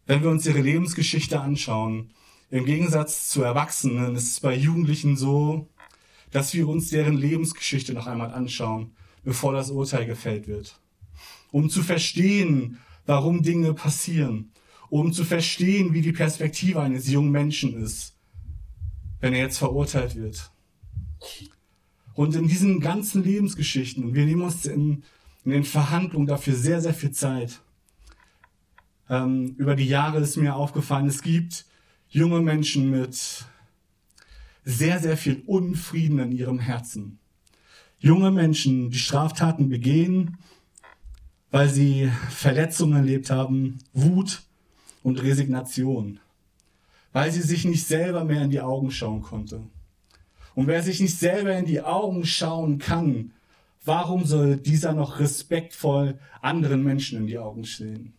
wenn 0.05 0.23
wir 0.23 0.29
uns 0.29 0.45
ihre 0.45 0.61
Lebensgeschichte 0.61 1.39
anschauen, 1.39 2.11
im 2.49 2.65
Gegensatz 2.65 3.29
zu 3.29 3.41
Erwachsenen 3.41 4.15
ist 4.15 4.31
es 4.31 4.39
bei 4.39 4.55
Jugendlichen 4.55 5.17
so, 5.17 5.67
dass 6.31 6.53
wir 6.53 6.67
uns 6.67 6.89
deren 6.89 7.17
Lebensgeschichte 7.17 7.93
noch 7.93 8.07
einmal 8.07 8.31
anschauen, 8.31 8.91
bevor 9.24 9.53
das 9.53 9.72
Urteil 9.72 10.05
gefällt 10.05 10.48
wird. 10.48 10.79
Um 11.51 11.69
zu 11.69 11.84
verstehen, 11.84 12.79
warum 13.05 13.41
Dinge 13.41 13.74
passieren, 13.74 14.51
um 14.89 15.13
zu 15.13 15.24
verstehen, 15.24 15.93
wie 15.93 16.01
die 16.01 16.12
Perspektive 16.12 16.81
eines 16.81 17.10
jungen 17.10 17.31
Menschen 17.31 17.81
ist, 17.81 18.15
wenn 19.19 19.34
er 19.34 19.39
jetzt 19.39 19.57
verurteilt 19.57 20.15
wird. 20.15 20.51
Und 22.13 22.36
in 22.36 22.48
diesen 22.48 22.79
ganzen 22.79 23.24
Lebensgeschichten, 23.24 24.03
und 24.03 24.13
wir 24.13 24.25
nehmen 24.25 24.41
uns 24.41 24.65
in, 24.65 25.03
in 25.46 25.51
den 25.51 25.63
Verhandlungen 25.63 26.27
dafür 26.27 26.55
sehr, 26.55 26.81
sehr 26.81 26.93
viel 26.93 27.12
Zeit. 27.12 27.62
Ähm, 29.10 29.55
über 29.57 29.75
die 29.75 29.88
Jahre 29.88 30.19
ist 30.19 30.36
mir 30.36 30.55
aufgefallen, 30.55 31.07
es 31.07 31.22
gibt 31.22 31.65
junge 32.10 32.41
Menschen 32.41 32.89
mit 32.89 33.46
sehr, 34.67 35.00
sehr 35.00 35.15
viel 35.15 35.43
Unfrieden 35.45 36.19
in 36.19 36.33
ihrem 36.33 36.59
Herzen. 36.59 37.19
Junge 38.00 38.31
Menschen, 38.31 38.91
die 38.91 39.00
Straftaten 39.00 39.69
begehen, 39.69 40.39
weil 41.51 41.69
sie 41.69 42.12
Verletzungen 42.29 42.97
erlebt 42.97 43.29
haben, 43.29 43.79
Wut 43.93 44.41
und 45.03 45.24
Resignation, 45.24 46.19
weil 47.13 47.31
sie 47.31 47.43
sich 47.43 47.63
nicht 47.63 47.88
selber 47.88 48.25
mehr 48.25 48.41
in 48.41 48.50
die 48.50 48.59
Augen 48.59 48.91
schauen 48.91 49.21
konnte. 49.21 49.62
Und 50.53 50.67
wer 50.67 50.83
sich 50.83 51.00
nicht 51.00 51.17
selber 51.17 51.57
in 51.57 51.65
die 51.65 51.81
Augen 51.81 52.25
schauen 52.25 52.77
kann, 52.77 53.31
warum 53.86 54.25
soll 54.25 54.57
dieser 54.57 54.91
noch 54.91 55.21
respektvoll 55.21 56.19
anderen 56.41 56.83
Menschen 56.83 57.19
in 57.19 57.27
die 57.27 57.38
Augen 57.38 57.63
sehen? 57.63 58.16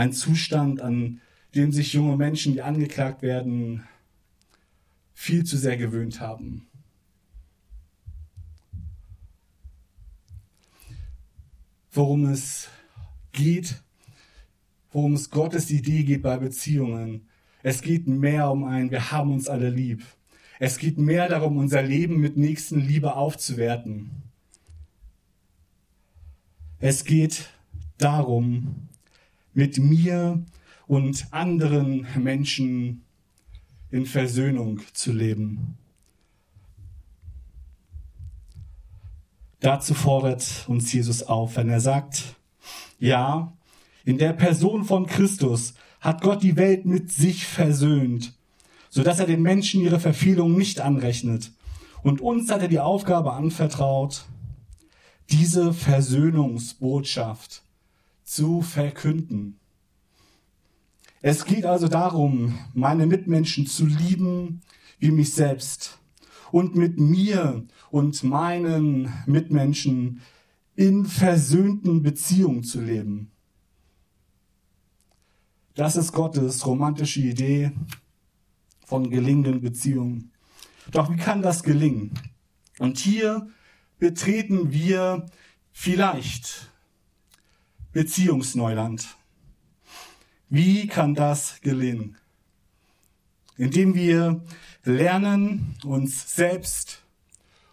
Ein 0.00 0.14
Zustand, 0.14 0.80
an 0.80 1.20
dem 1.54 1.72
sich 1.72 1.92
junge 1.92 2.16
Menschen, 2.16 2.54
die 2.54 2.62
angeklagt 2.62 3.20
werden, 3.20 3.86
viel 5.12 5.44
zu 5.44 5.58
sehr 5.58 5.76
gewöhnt 5.76 6.22
haben. 6.22 6.66
Worum 11.92 12.24
es 12.30 12.70
geht, 13.32 13.82
worum 14.90 15.12
es 15.12 15.28
Gottes 15.28 15.70
Idee 15.70 16.04
geht 16.04 16.22
bei 16.22 16.38
Beziehungen. 16.38 17.28
Es 17.62 17.82
geht 17.82 18.06
mehr 18.06 18.50
um 18.50 18.64
ein, 18.64 18.90
wir 18.90 19.10
haben 19.10 19.30
uns 19.30 19.48
alle 19.48 19.68
lieb. 19.68 20.02
Es 20.58 20.78
geht 20.78 20.96
mehr 20.96 21.28
darum, 21.28 21.58
unser 21.58 21.82
Leben 21.82 22.20
mit 22.20 22.38
Nächstenliebe 22.38 23.16
aufzuwerten. 23.16 24.10
Es 26.78 27.04
geht 27.04 27.50
darum, 27.98 28.88
mit 29.52 29.78
mir 29.78 30.44
und 30.86 31.26
anderen 31.30 32.06
Menschen 32.16 33.02
in 33.90 34.06
Versöhnung 34.06 34.80
zu 34.92 35.12
leben. 35.12 35.76
Dazu 39.60 39.94
fordert 39.94 40.64
uns 40.68 40.92
Jesus 40.92 41.22
auf, 41.22 41.56
wenn 41.56 41.68
er 41.68 41.80
sagt, 41.80 42.36
ja, 42.98 43.52
in 44.04 44.18
der 44.18 44.32
Person 44.32 44.84
von 44.84 45.06
Christus 45.06 45.74
hat 46.00 46.22
Gott 46.22 46.42
die 46.42 46.56
Welt 46.56 46.86
mit 46.86 47.12
sich 47.12 47.46
versöhnt, 47.46 48.34
so 48.88 49.02
dass 49.02 49.20
er 49.20 49.26
den 49.26 49.42
Menschen 49.42 49.82
ihre 49.82 50.00
Verfehlungen 50.00 50.56
nicht 50.56 50.80
anrechnet. 50.80 51.52
Und 52.02 52.22
uns 52.22 52.50
hat 52.50 52.62
er 52.62 52.68
die 52.68 52.80
Aufgabe 52.80 53.34
anvertraut, 53.34 54.24
diese 55.30 55.74
Versöhnungsbotschaft 55.74 57.62
zu 58.30 58.62
verkünden. 58.62 59.58
Es 61.20 61.44
geht 61.44 61.66
also 61.66 61.88
darum, 61.88 62.56
meine 62.74 63.06
Mitmenschen 63.06 63.66
zu 63.66 63.86
lieben 63.86 64.60
wie 65.00 65.10
mich 65.10 65.34
selbst 65.34 65.98
und 66.52 66.76
mit 66.76 66.96
mir 67.00 67.66
und 67.90 68.22
meinen 68.22 69.12
Mitmenschen 69.26 70.20
in 70.76 71.06
versöhnten 71.06 72.04
Beziehungen 72.04 72.62
zu 72.62 72.80
leben. 72.80 73.32
Das 75.74 75.96
ist 75.96 76.12
Gottes 76.12 76.64
romantische 76.64 77.22
Idee 77.22 77.72
von 78.86 79.10
gelingenden 79.10 79.60
Beziehungen. 79.60 80.30
Doch 80.92 81.10
wie 81.10 81.16
kann 81.16 81.42
das 81.42 81.64
gelingen? 81.64 82.12
Und 82.78 82.98
hier 82.98 83.48
betreten 83.98 84.70
wir 84.70 85.26
vielleicht 85.72 86.69
Beziehungsneuland. 87.92 89.16
Wie 90.48 90.86
kann 90.86 91.14
das 91.16 91.60
gelingen? 91.60 92.16
Indem 93.56 93.94
wir 93.94 94.44
lernen, 94.84 95.74
uns 95.84 96.36
selbst 96.36 97.02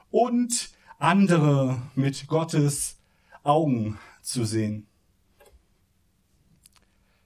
und 0.09 0.71
andere 0.97 1.81
mit 1.93 2.25
Gottes 2.27 2.97
Augen 3.43 3.99
zu 4.23 4.43
sehen. 4.43 4.87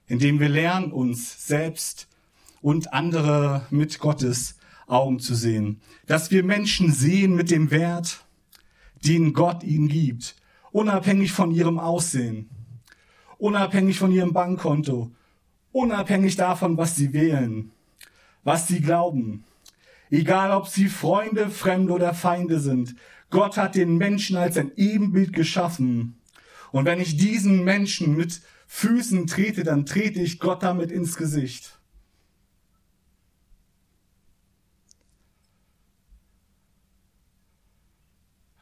Indem 0.07 0.41
wir 0.41 0.49
lernen, 0.49 0.91
uns 0.91 1.47
selbst 1.47 2.09
und 2.61 2.91
andere 2.93 3.65
mit 3.69 3.99
Gottes 3.99 4.57
Augen 4.85 5.19
zu 5.19 5.33
sehen. 5.33 5.81
Dass 6.07 6.29
wir 6.29 6.43
Menschen 6.43 6.91
sehen 6.91 7.35
mit 7.35 7.51
dem 7.51 7.71
Wert, 7.71 8.25
den 9.05 9.31
Gott 9.31 9.63
ihnen 9.63 9.87
gibt, 9.87 10.35
unabhängig 10.71 11.31
von 11.31 11.51
ihrem 11.51 11.79
Aussehen, 11.79 12.49
unabhängig 13.41 13.97
von 13.97 14.11
ihrem 14.11 14.33
Bankkonto, 14.33 15.11
unabhängig 15.71 16.35
davon, 16.35 16.77
was 16.77 16.95
sie 16.95 17.11
wählen, 17.11 17.71
was 18.43 18.67
sie 18.67 18.81
glauben. 18.81 19.43
Egal, 20.11 20.51
ob 20.51 20.67
sie 20.67 20.87
Freunde, 20.87 21.49
Fremde 21.49 21.93
oder 21.93 22.13
Feinde 22.13 22.59
sind. 22.59 22.95
Gott 23.29 23.57
hat 23.57 23.75
den 23.75 23.97
Menschen 23.97 24.37
als 24.37 24.57
ein 24.57 24.71
Ebenbild 24.75 25.33
geschaffen. 25.33 26.17
Und 26.71 26.85
wenn 26.85 26.99
ich 26.99 27.17
diesen 27.17 27.63
Menschen 27.63 28.15
mit 28.15 28.41
Füßen 28.67 29.25
trete, 29.25 29.63
dann 29.63 29.85
trete 29.85 30.21
ich 30.21 30.39
Gott 30.39 30.61
damit 30.63 30.91
ins 30.91 31.15
Gesicht. 31.15 31.79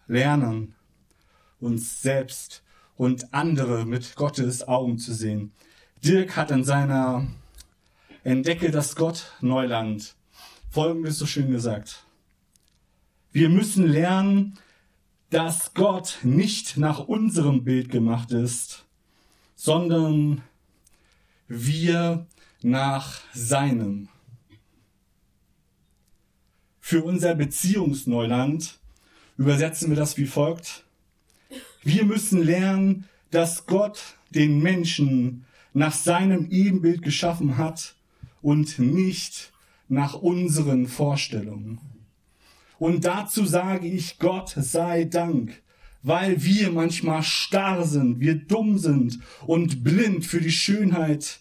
Lernen, 0.08 0.74
uns 1.60 2.02
selbst 2.02 2.64
und 3.00 3.34
andere 3.34 3.86
mit 3.86 4.18
Gottes 4.18 4.68
Augen 4.68 4.98
zu 4.98 5.14
sehen. 5.14 5.54
Dirk 6.04 6.36
hat 6.36 6.52
in 6.52 6.66
seiner 6.66 7.28
Entdecke 8.26 8.72
das 8.72 8.98
Gott 8.98 9.32
Neuland 9.40 10.16
Folgendes 10.70 11.18
so 11.18 11.26
schön 11.26 11.50
gesagt. 11.50 12.04
Wir 13.32 13.48
müssen 13.48 13.88
lernen, 13.88 14.60
dass 15.30 15.74
Gott 15.74 16.20
nicht 16.24 16.76
nach 16.76 17.00
unserem 17.00 17.64
Bild 17.64 17.90
gemacht 17.90 18.34
ist, 18.34 18.86
sondern 19.56 20.42
wir 21.48 22.28
nach 22.62 23.22
seinem. 23.34 24.10
Für 26.82 27.02
unser 27.06 27.34
Beziehungsneuland 27.34 28.78
übersetzen 29.38 29.90
wir 29.90 29.96
das 29.96 30.18
wie 30.18 30.28
folgt. 30.28 30.84
Wir 31.92 32.06
müssen 32.06 32.44
lernen, 32.44 33.06
dass 33.32 33.66
Gott 33.66 34.16
den 34.30 34.60
Menschen 34.60 35.46
nach 35.74 35.92
seinem 35.92 36.52
Ebenbild 36.52 37.02
geschaffen 37.02 37.58
hat 37.58 37.96
und 38.44 38.78
nicht 38.78 39.52
nach 39.88 40.14
unseren 40.14 40.86
Vorstellungen. 40.86 41.80
Und 42.78 43.06
dazu 43.06 43.44
sage 43.44 43.88
ich 43.88 44.20
Gott 44.20 44.50
sei 44.50 45.06
Dank, 45.06 45.64
weil 46.04 46.44
wir 46.44 46.72
manchmal 46.72 47.24
starr 47.24 47.84
sind, 47.84 48.20
wir 48.20 48.36
dumm 48.36 48.78
sind 48.78 49.18
und 49.48 49.84
blind 49.84 50.28
für 50.28 50.42
die 50.42 50.52
Schönheit 50.52 51.40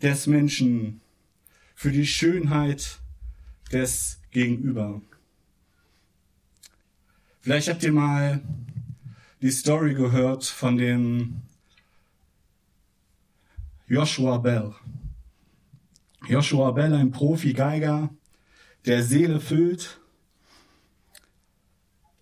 des 0.00 0.26
Menschen, 0.26 1.02
für 1.74 1.92
die 1.92 2.06
Schönheit 2.06 3.00
des 3.70 4.18
Gegenüber. 4.30 5.02
Vielleicht 7.42 7.68
habt 7.68 7.82
ihr 7.82 7.92
mal 7.92 8.40
die 9.44 9.50
Story 9.50 9.92
gehört 9.92 10.46
von 10.46 10.78
dem 10.78 11.42
Joshua 13.86 14.38
Bell. 14.38 14.74
Joshua 16.26 16.70
Bell, 16.70 16.94
ein 16.94 17.10
Profi-Geiger, 17.10 18.08
der 18.86 19.02
Seele 19.02 19.40
füllt, 19.40 20.00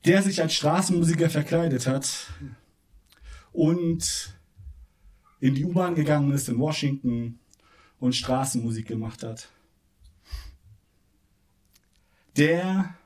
der 0.05 0.21
sich 0.25 0.43
als 0.43 0.53
Straßenmusiker 0.55 1.31
verkleidet 1.31 1.87
hat 1.87 2.27
und 3.53 4.37
in 5.39 5.55
die 5.55 5.65
U-Bahn 5.65 5.95
gegangen 5.95 6.33
ist 6.33 6.49
in 6.49 6.59
Washington 6.59 7.39
und 8.01 8.17
Straßenmusik 8.17 8.89
gemacht 8.89 9.23
hat. 9.23 9.49
Der, 12.37 12.97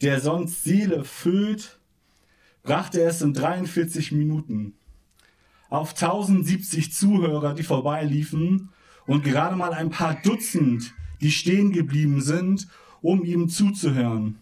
der 0.00 0.22
sonst 0.22 0.64
Seele 0.64 1.04
füllt, 1.04 1.81
brachte 2.62 3.02
es 3.02 3.22
in 3.22 3.34
43 3.34 4.12
Minuten 4.12 4.74
auf 5.68 5.90
1070 5.90 6.92
Zuhörer, 6.92 7.54
die 7.54 7.62
vorbeiliefen 7.62 8.68
und 9.06 9.24
gerade 9.24 9.56
mal 9.56 9.72
ein 9.72 9.90
paar 9.90 10.14
Dutzend, 10.22 10.92
die 11.20 11.30
stehen 11.30 11.72
geblieben 11.72 12.20
sind, 12.20 12.68
um 13.00 13.24
ihm 13.24 13.48
zuzuhören. 13.48 14.38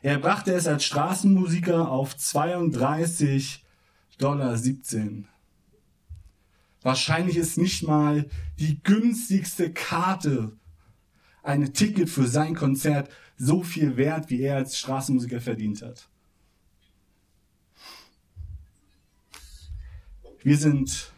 Er 0.00 0.18
brachte 0.18 0.52
es 0.52 0.66
als 0.66 0.84
Straßenmusiker 0.84 1.90
auf 1.90 2.14
32,17 2.14 3.60
Dollar. 4.18 4.58
Wahrscheinlich 6.82 7.36
ist 7.36 7.58
nicht 7.58 7.82
mal 7.82 8.28
die 8.58 8.82
günstigste 8.82 9.72
Karte, 9.72 10.52
eine 11.42 11.72
Ticket 11.72 12.08
für 12.08 12.26
sein 12.26 12.54
Konzert, 12.54 13.10
so 13.36 13.62
viel 13.62 13.96
wert, 13.96 14.30
wie 14.30 14.40
er 14.42 14.56
als 14.56 14.78
Straßenmusiker 14.78 15.40
verdient 15.40 15.82
hat. 15.82 16.08
Wir 20.42 20.56
sind 20.56 21.12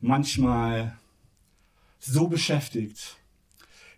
manchmal 0.00 0.98
so 2.00 2.28
beschäftigt. 2.28 3.16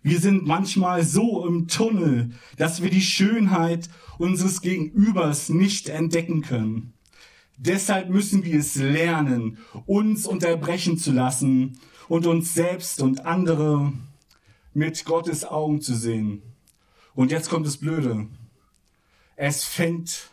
Wir 0.01 0.19
sind 0.19 0.45
manchmal 0.45 1.03
so 1.03 1.45
im 1.45 1.67
Tunnel, 1.67 2.31
dass 2.57 2.81
wir 2.81 2.89
die 2.89 3.01
Schönheit 3.01 3.89
unseres 4.17 4.61
Gegenübers 4.61 5.49
nicht 5.49 5.89
entdecken 5.89 6.41
können. 6.41 6.93
Deshalb 7.57 8.09
müssen 8.09 8.45
wir 8.45 8.59
es 8.59 8.75
lernen, 8.75 9.57
uns 9.85 10.25
unterbrechen 10.25 10.97
zu 10.97 11.11
lassen 11.11 11.79
und 12.07 12.25
uns 12.25 12.53
selbst 12.53 13.01
und 13.01 13.25
andere 13.25 13.91
mit 14.73 15.03
Gottes 15.03 15.43
Augen 15.43 15.81
zu 15.81 15.95
sehen. 15.95 16.41
Und 17.15 17.31
jetzt 17.31 17.49
kommt 17.49 17.65
das 17.65 17.77
Blöde. 17.77 18.27
Es 19.35 19.65
fängt 19.65 20.29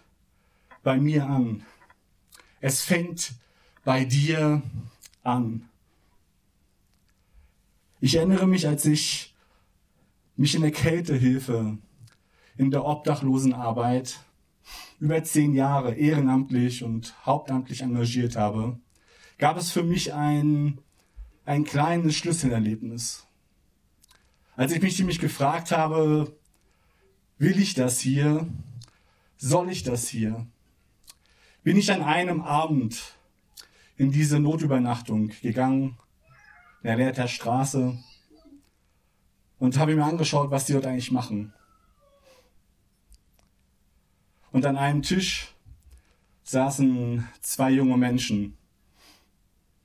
bei 0.84 0.98
mir 0.98 1.26
an. 1.26 1.64
Es 2.60 2.82
fängt 2.82 3.32
bei 3.86 4.04
dir 4.04 4.62
an. 5.22 5.68
Ich 8.00 8.16
erinnere 8.16 8.48
mich, 8.48 8.66
als 8.66 8.84
ich 8.84 9.32
mich 10.34 10.56
in 10.56 10.62
der 10.62 10.72
Kältehilfe, 10.72 11.78
in 12.56 12.72
der 12.72 12.84
Obdachlosenarbeit 12.84 14.18
über 14.98 15.22
zehn 15.22 15.54
Jahre 15.54 15.94
ehrenamtlich 15.94 16.82
und 16.82 17.14
hauptamtlich 17.24 17.82
engagiert 17.82 18.34
habe, 18.34 18.76
gab 19.38 19.56
es 19.56 19.70
für 19.70 19.84
mich 19.84 20.12
ein, 20.12 20.78
ein 21.44 21.62
kleines 21.62 22.16
Schlüsselerlebnis. 22.16 23.24
Als 24.56 24.72
ich 24.72 24.82
mich 24.82 24.98
nämlich 24.98 25.20
gefragt 25.20 25.70
habe, 25.70 26.36
will 27.38 27.60
ich 27.60 27.74
das 27.74 28.00
hier? 28.00 28.48
Soll 29.36 29.70
ich 29.70 29.84
das 29.84 30.08
hier? 30.08 30.44
Bin 31.62 31.76
ich 31.76 31.92
an 31.92 32.02
einem 32.02 32.40
Abend 32.40 33.15
in 33.96 34.12
diese 34.12 34.38
Notübernachtung 34.38 35.28
gegangen, 35.42 35.98
der 36.82 36.96
Nähe 36.96 37.28
Straße, 37.28 37.98
und 39.58 39.78
habe 39.78 39.96
mir 39.96 40.04
angeschaut, 40.04 40.50
was 40.50 40.66
die 40.66 40.74
dort 40.74 40.86
eigentlich 40.86 41.10
machen. 41.10 41.52
Und 44.52 44.66
an 44.66 44.76
einem 44.76 45.02
Tisch 45.02 45.54
saßen 46.44 47.26
zwei 47.40 47.70
junge 47.70 47.96
Menschen, 47.96 48.56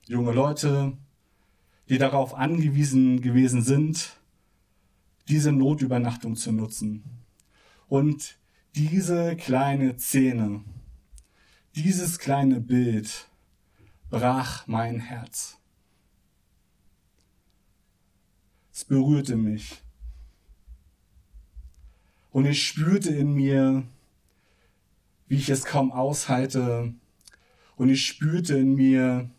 junge 0.06 0.32
Leute, 0.32 0.96
die 1.88 1.98
darauf 1.98 2.34
angewiesen 2.34 3.20
gewesen 3.20 3.62
sind, 3.62 4.20
diese 5.28 5.52
Notübernachtung 5.52 6.36
zu 6.36 6.52
nutzen. 6.52 7.02
Und 7.88 8.38
diese 8.74 9.36
kleine 9.36 9.98
Szene, 9.98 10.64
dieses 11.74 12.18
kleine 12.18 12.60
Bild 12.60 13.28
brach 14.12 14.66
mein 14.66 15.00
Herz. 15.00 15.58
Es 18.70 18.84
berührte 18.84 19.36
mich. 19.36 19.82
Und 22.30 22.44
ich 22.44 22.62
spürte 22.62 23.08
in 23.08 23.32
mir, 23.32 23.84
wie 25.28 25.36
ich 25.36 25.48
es 25.48 25.64
kaum 25.64 25.90
aushalte. 25.92 26.92
Und 27.76 27.88
ich 27.88 28.06
spürte 28.06 28.58
in 28.58 28.74
mir, 28.74 29.30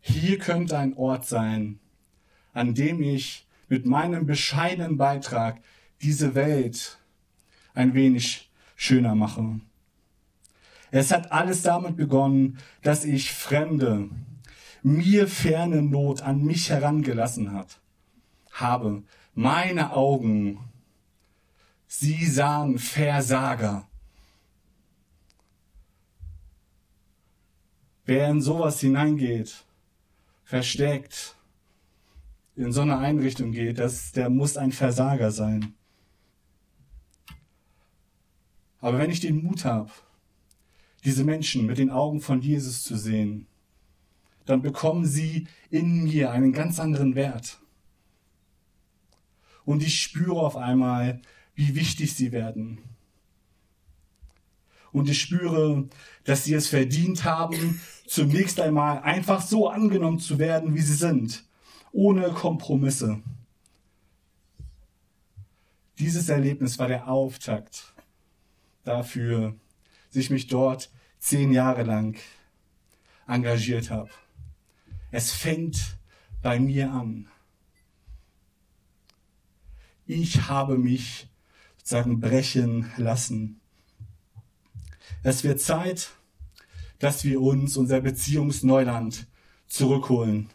hier 0.00 0.38
könnte 0.38 0.76
ein 0.76 0.94
Ort 0.94 1.26
sein, 1.26 1.80
an 2.52 2.74
dem 2.74 3.02
ich 3.02 3.46
mit 3.68 3.86
meinem 3.86 4.26
bescheidenen 4.26 4.98
Beitrag 4.98 5.62
diese 6.02 6.34
Welt 6.34 6.98
ein 7.72 7.94
wenig 7.94 8.50
schöner 8.76 9.14
mache. 9.14 9.60
Es 10.90 11.12
hat 11.12 11.30
alles 11.30 11.62
damit 11.62 11.96
begonnen, 11.96 12.58
dass 12.82 13.04
ich 13.04 13.32
Fremde, 13.32 14.10
mir 14.82 15.28
ferne 15.28 15.82
Not 15.82 16.22
an 16.22 16.42
mich 16.42 16.70
herangelassen 16.70 17.52
hat, 17.52 17.80
habe. 18.52 19.02
Meine 19.34 19.92
Augen, 19.92 20.58
sie 21.86 22.26
sahen 22.26 22.78
Versager. 22.78 23.86
Wer 28.04 28.30
in 28.30 28.40
sowas 28.40 28.80
hineingeht, 28.80 29.64
versteckt, 30.42 31.36
in 32.56 32.72
so 32.72 32.80
eine 32.80 32.98
Einrichtung 32.98 33.52
geht, 33.52 33.78
das, 33.78 34.10
der 34.12 34.28
muss 34.28 34.56
ein 34.56 34.72
Versager 34.72 35.30
sein. 35.30 35.74
Aber 38.80 38.98
wenn 38.98 39.10
ich 39.10 39.20
den 39.20 39.42
Mut 39.44 39.64
habe, 39.64 39.90
diese 41.04 41.24
Menschen 41.24 41.66
mit 41.66 41.78
den 41.78 41.90
Augen 41.90 42.20
von 42.20 42.40
Jesus 42.40 42.82
zu 42.82 42.96
sehen, 42.96 43.46
dann 44.46 44.62
bekommen 44.62 45.06
sie 45.06 45.46
in 45.70 46.04
mir 46.04 46.30
einen 46.30 46.52
ganz 46.52 46.80
anderen 46.80 47.14
Wert. 47.14 47.60
Und 49.64 49.82
ich 49.82 50.00
spüre 50.00 50.40
auf 50.40 50.56
einmal, 50.56 51.20
wie 51.54 51.74
wichtig 51.74 52.14
sie 52.14 52.32
werden. 52.32 52.78
Und 54.92 55.08
ich 55.08 55.20
spüre, 55.20 55.88
dass 56.24 56.44
sie 56.44 56.54
es 56.54 56.68
verdient 56.68 57.24
haben, 57.24 57.80
zunächst 58.06 58.58
einmal 58.58 59.02
einfach 59.02 59.40
so 59.40 59.68
angenommen 59.68 60.18
zu 60.18 60.38
werden, 60.38 60.74
wie 60.74 60.80
sie 60.80 60.94
sind, 60.94 61.44
ohne 61.92 62.30
Kompromisse. 62.30 63.22
Dieses 65.98 66.28
Erlebnis 66.28 66.78
war 66.78 66.88
der 66.88 67.08
Auftakt 67.08 67.92
dafür, 68.84 69.54
ich 70.18 70.30
mich 70.30 70.46
dort 70.48 70.90
zehn 71.18 71.52
Jahre 71.52 71.82
lang 71.82 72.18
engagiert 73.26 73.90
habe. 73.90 74.10
Es 75.10 75.32
fängt 75.32 75.98
bei 76.42 76.58
mir 76.58 76.90
an. 76.90 77.28
Ich 80.06 80.48
habe 80.48 80.76
mich 80.78 81.28
sozusagen 81.76 82.20
brechen 82.20 82.90
lassen. 82.96 83.60
Es 85.22 85.44
wird 85.44 85.60
Zeit, 85.60 86.10
dass 86.98 87.24
wir 87.24 87.40
uns 87.40 87.76
unser 87.76 88.00
Beziehungsneuland 88.00 89.26
zurückholen. 89.66 90.50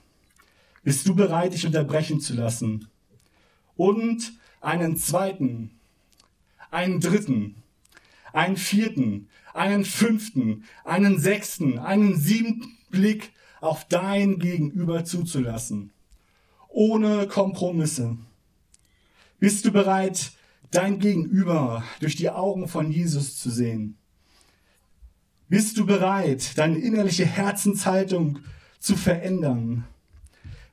Bist 0.84 1.08
du 1.08 1.15
bereit, 1.15 1.54
dich 1.54 1.65
unterbrechen 1.65 2.20
zu 2.20 2.34
lassen? 2.34 2.88
Und 3.76 4.34
einen 4.62 4.98
zweiten, 4.98 5.80
einen 6.72 7.00
dritten, 7.00 7.63
einen 8.34 8.58
vierten, 8.58 9.30
einen 9.56 9.86
fünften, 9.86 10.65
einen 10.84 11.20
sechsten, 11.20 11.80
einen 11.80 12.18
siebten 12.18 12.78
Blick 12.89 13.32
auf 13.62 13.88
dein 13.88 14.38
Gegenüber 14.39 15.06
zuzulassen. 15.06 15.91
Ohne 16.68 17.28
Kompromisse. 17.28 18.18
Bist 19.39 19.65
du 19.65 19.72
bereit, 19.72 20.34
dein 20.72 21.00
Gegenüber 21.00 21.84
durch 22.02 22.15
die 22.15 22.30
Augen 22.30 22.68
von 22.68 22.91
Jesus 22.91 23.38
zu 23.38 23.50
sehen? 23.50 23.98
Bist 25.48 25.78
du 25.78 25.86
bereit, 25.86 26.58
deine 26.58 26.78
innerliche 26.80 27.26
Herzenshaltung 27.26 28.39
zu 28.80 28.98
verändern? 28.98 29.86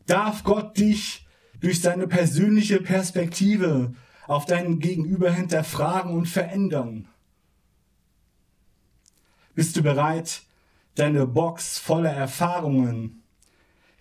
Darf 0.07 0.42
Gott 0.42 0.77
dich 0.77 1.27
durch 1.61 1.81
seine 1.81 2.09
persönliche 2.09 2.81
Perspektive 2.81 3.95
auf 4.27 4.47
deinen 4.47 4.81
Gegenüber 4.81 5.31
hinterfragen 5.31 6.12
und 6.12 6.27
verändern? 6.27 7.07
Bist 9.55 9.77
du 9.77 9.83
bereit, 9.83 10.43
deine 10.95 11.27
Box 11.27 11.79
voller 11.79 12.12
Erfahrungen, 12.12 13.23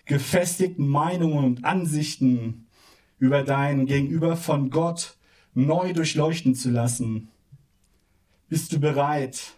gefestigten 0.06 0.86
Meinungen 0.86 1.44
und 1.44 1.64
Ansichten 1.64 2.66
über 3.18 3.42
dein 3.42 3.86
Gegenüber 3.86 4.36
von 4.36 4.70
Gott 4.70 5.16
neu 5.54 5.92
durchleuchten 5.92 6.54
zu 6.54 6.70
lassen? 6.70 7.28
Bist 8.48 8.72
du 8.72 8.80
bereit, 8.80 9.52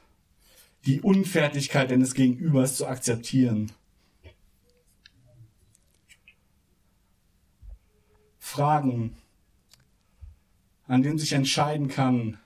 die 0.84 1.00
Unfertigkeit 1.00 1.90
deines 1.90 2.14
Gegenübers 2.14 2.76
zu 2.76 2.86
akzeptieren? 2.86 3.70
Fragen, 8.38 9.16
an 10.86 11.02
denen 11.02 11.18
sich 11.18 11.32
entscheiden 11.32 11.88
kann, 11.88 12.38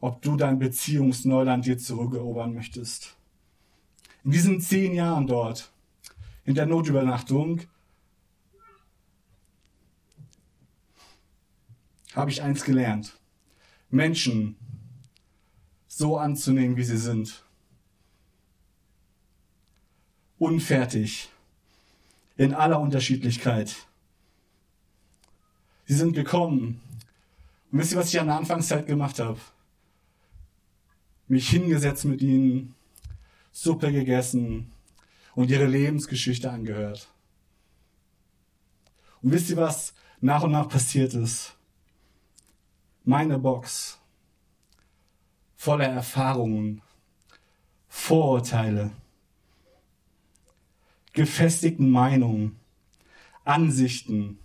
ob 0.00 0.22
du 0.22 0.36
dein 0.36 0.58
Beziehungsneuland 0.58 1.66
dir 1.66 1.78
zurückerobern 1.78 2.54
möchtest. 2.54 3.16
In 4.24 4.30
diesen 4.30 4.60
zehn 4.60 4.94
Jahren 4.94 5.26
dort, 5.26 5.70
in 6.44 6.54
der 6.54 6.66
Notübernachtung, 6.66 7.62
habe 12.14 12.30
ich 12.30 12.42
eins 12.42 12.64
gelernt. 12.64 13.16
Menschen 13.90 14.56
so 15.86 16.18
anzunehmen, 16.18 16.76
wie 16.76 16.84
sie 16.84 16.98
sind. 16.98 17.44
Unfertig. 20.38 21.30
In 22.36 22.52
aller 22.52 22.80
Unterschiedlichkeit. 22.80 23.74
Sie 25.86 25.94
sind 25.94 26.14
gekommen. 26.14 26.80
Und 27.70 27.78
wisst 27.78 27.92
ihr, 27.92 27.98
was 27.98 28.12
ich 28.12 28.20
an 28.20 28.26
der 28.26 28.36
Anfangszeit 28.36 28.86
gemacht 28.86 29.18
habe? 29.18 29.38
Mich 31.28 31.48
hingesetzt 31.48 32.04
mit 32.04 32.22
ihnen, 32.22 32.74
Suppe 33.52 33.90
gegessen 33.90 34.72
und 35.34 35.50
ihre 35.50 35.66
Lebensgeschichte 35.66 36.50
angehört. 36.50 37.08
Und 39.22 39.32
wisst 39.32 39.50
ihr, 39.50 39.56
was 39.56 39.94
nach 40.20 40.42
und 40.42 40.52
nach 40.52 40.68
passiert 40.68 41.14
ist? 41.14 41.56
Meine 43.04 43.38
Box 43.38 43.98
voller 45.56 45.86
Erfahrungen, 45.86 46.82
Vorurteile, 47.88 48.90
gefestigten 51.12 51.90
Meinungen, 51.90 52.56
Ansichten. 53.44 54.38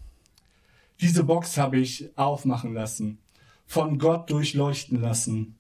Diese 1.02 1.24
Box 1.24 1.58
habe 1.58 1.80
ich 1.80 2.18
aufmachen 2.18 2.74
lassen, 2.74 3.20
von 3.66 4.00
Gott 4.00 4.30
durchleuchten 4.30 5.02
lassen 5.02 5.58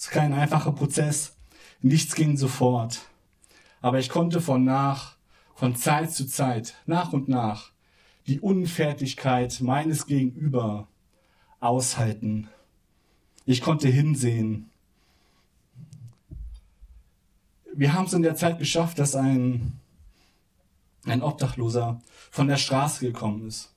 es 0.00 0.06
ist 0.06 0.12
kein 0.12 0.32
einfacher 0.32 0.72
Prozess. 0.72 1.36
Nichts 1.82 2.14
ging 2.14 2.38
sofort. 2.38 3.02
Aber 3.82 3.98
ich 3.98 4.08
konnte 4.08 4.40
von 4.40 4.64
nach, 4.64 5.16
von 5.54 5.76
Zeit 5.76 6.10
zu 6.10 6.26
Zeit, 6.26 6.74
nach 6.86 7.12
und 7.12 7.28
nach, 7.28 7.70
die 8.26 8.40
Unfertigkeit 8.40 9.60
meines 9.60 10.06
Gegenüber 10.06 10.88
aushalten. 11.60 12.48
Ich 13.44 13.60
konnte 13.60 13.88
hinsehen. 13.88 14.70
Wir 17.74 17.92
haben 17.92 18.06
es 18.06 18.14
in 18.14 18.22
der 18.22 18.36
Zeit 18.36 18.58
geschafft, 18.58 18.98
dass 18.98 19.14
ein, 19.14 19.78
ein 21.04 21.20
Obdachloser 21.20 22.00
von 22.30 22.48
der 22.48 22.56
Straße 22.56 23.04
gekommen 23.04 23.48
ist. 23.48 23.74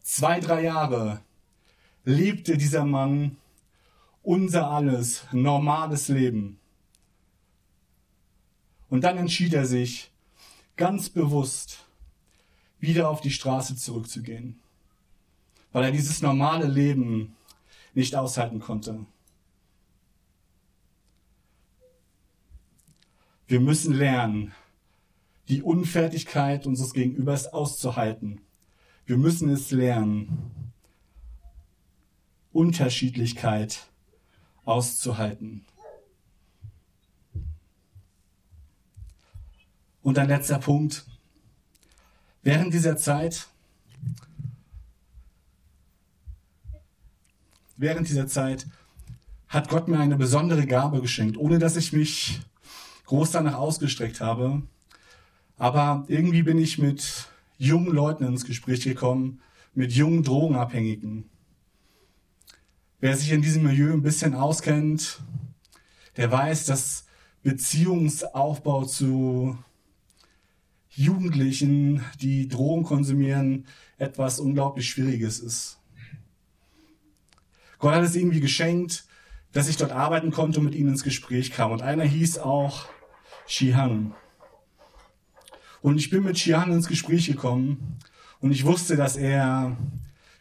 Zwei, 0.00 0.40
drei 0.40 0.62
Jahre 0.62 1.20
lebte 2.06 2.56
dieser 2.56 2.86
Mann 2.86 3.36
unser 4.26 4.68
alles 4.72 5.24
normales 5.30 6.08
Leben. 6.08 6.58
Und 8.88 9.04
dann 9.04 9.18
entschied 9.18 9.54
er 9.54 9.66
sich 9.66 10.10
ganz 10.76 11.08
bewusst, 11.08 11.86
wieder 12.80 13.08
auf 13.08 13.20
die 13.20 13.30
Straße 13.30 13.76
zurückzugehen, 13.76 14.58
weil 15.70 15.84
er 15.84 15.92
dieses 15.92 16.22
normale 16.22 16.66
Leben 16.66 17.36
nicht 17.94 18.16
aushalten 18.16 18.58
konnte. 18.58 19.06
Wir 23.46 23.60
müssen 23.60 23.94
lernen, 23.94 24.52
die 25.48 25.62
Unfertigkeit 25.62 26.66
unseres 26.66 26.92
Gegenübers 26.94 27.52
auszuhalten. 27.52 28.40
Wir 29.06 29.18
müssen 29.18 29.48
es 29.50 29.70
lernen, 29.70 30.72
Unterschiedlichkeit 32.52 33.86
auszuhalten. 34.66 35.64
Und 40.02 40.18
ein 40.18 40.28
letzter 40.28 40.58
Punkt. 40.58 41.04
Während 42.42 42.72
dieser 42.74 42.96
Zeit, 42.96 43.48
während 47.76 48.08
dieser 48.08 48.28
Zeit 48.28 48.66
hat 49.48 49.68
Gott 49.68 49.88
mir 49.88 49.98
eine 49.98 50.16
besondere 50.16 50.66
Gabe 50.66 51.00
geschenkt, 51.00 51.36
ohne 51.36 51.58
dass 51.58 51.76
ich 51.76 51.92
mich 51.92 52.40
groß 53.06 53.32
danach 53.32 53.54
ausgestreckt 53.54 54.20
habe. 54.20 54.62
Aber 55.56 56.04
irgendwie 56.08 56.42
bin 56.42 56.58
ich 56.58 56.78
mit 56.78 57.28
jungen 57.58 57.92
Leuten 57.92 58.24
ins 58.24 58.44
Gespräch 58.44 58.84
gekommen, 58.84 59.40
mit 59.74 59.92
jungen 59.92 60.22
Drogenabhängigen. 60.22 61.28
Wer 63.06 63.16
sich 63.16 63.30
in 63.30 63.40
diesem 63.40 63.62
Milieu 63.62 63.92
ein 63.92 64.02
bisschen 64.02 64.34
auskennt, 64.34 65.20
der 66.16 66.32
weiß, 66.32 66.66
dass 66.66 67.06
Beziehungsaufbau 67.44 68.84
zu 68.84 69.56
Jugendlichen, 70.90 72.04
die 72.20 72.48
Drogen 72.48 72.82
konsumieren, 72.82 73.68
etwas 73.96 74.40
unglaublich 74.40 74.90
Schwieriges 74.90 75.38
ist. 75.38 75.78
Gott 77.78 77.94
hat 77.94 78.02
es 78.02 78.16
irgendwie 78.16 78.40
geschenkt, 78.40 79.04
dass 79.52 79.68
ich 79.68 79.76
dort 79.76 79.92
arbeiten 79.92 80.32
konnte 80.32 80.58
und 80.58 80.64
mit 80.64 80.74
ihnen 80.74 80.88
ins 80.88 81.04
Gespräch 81.04 81.52
kam. 81.52 81.70
Und 81.70 81.82
einer 81.82 82.02
hieß 82.02 82.38
auch 82.38 82.88
Shihan. 83.46 84.16
Und 85.80 85.98
ich 85.98 86.10
bin 86.10 86.24
mit 86.24 86.40
Shihan 86.40 86.72
ins 86.72 86.88
Gespräch 86.88 87.28
gekommen 87.28 88.00
und 88.40 88.50
ich 88.50 88.64
wusste, 88.64 88.96
dass 88.96 89.14
er 89.14 89.76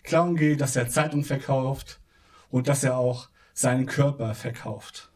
klauen 0.02 0.36
geht, 0.36 0.62
dass 0.62 0.76
er 0.76 0.90
Zeitung 0.90 1.24
verkauft 1.24 2.00
und 2.50 2.68
dass 2.68 2.84
er 2.84 2.98
auch 2.98 3.30
seinen 3.54 3.86
Körper 3.86 4.36
verkauft. 4.36 5.10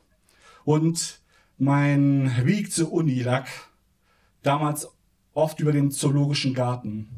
Und 0.64 1.20
mein 1.58 2.46
Weg 2.46 2.72
zur 2.72 2.92
Uni 2.92 3.22
lag 3.22 3.48
damals 4.44 4.88
oft 5.34 5.60
über 5.60 5.72
den 5.72 5.92
zoologischen 5.92 6.54
Garten. 6.54 7.10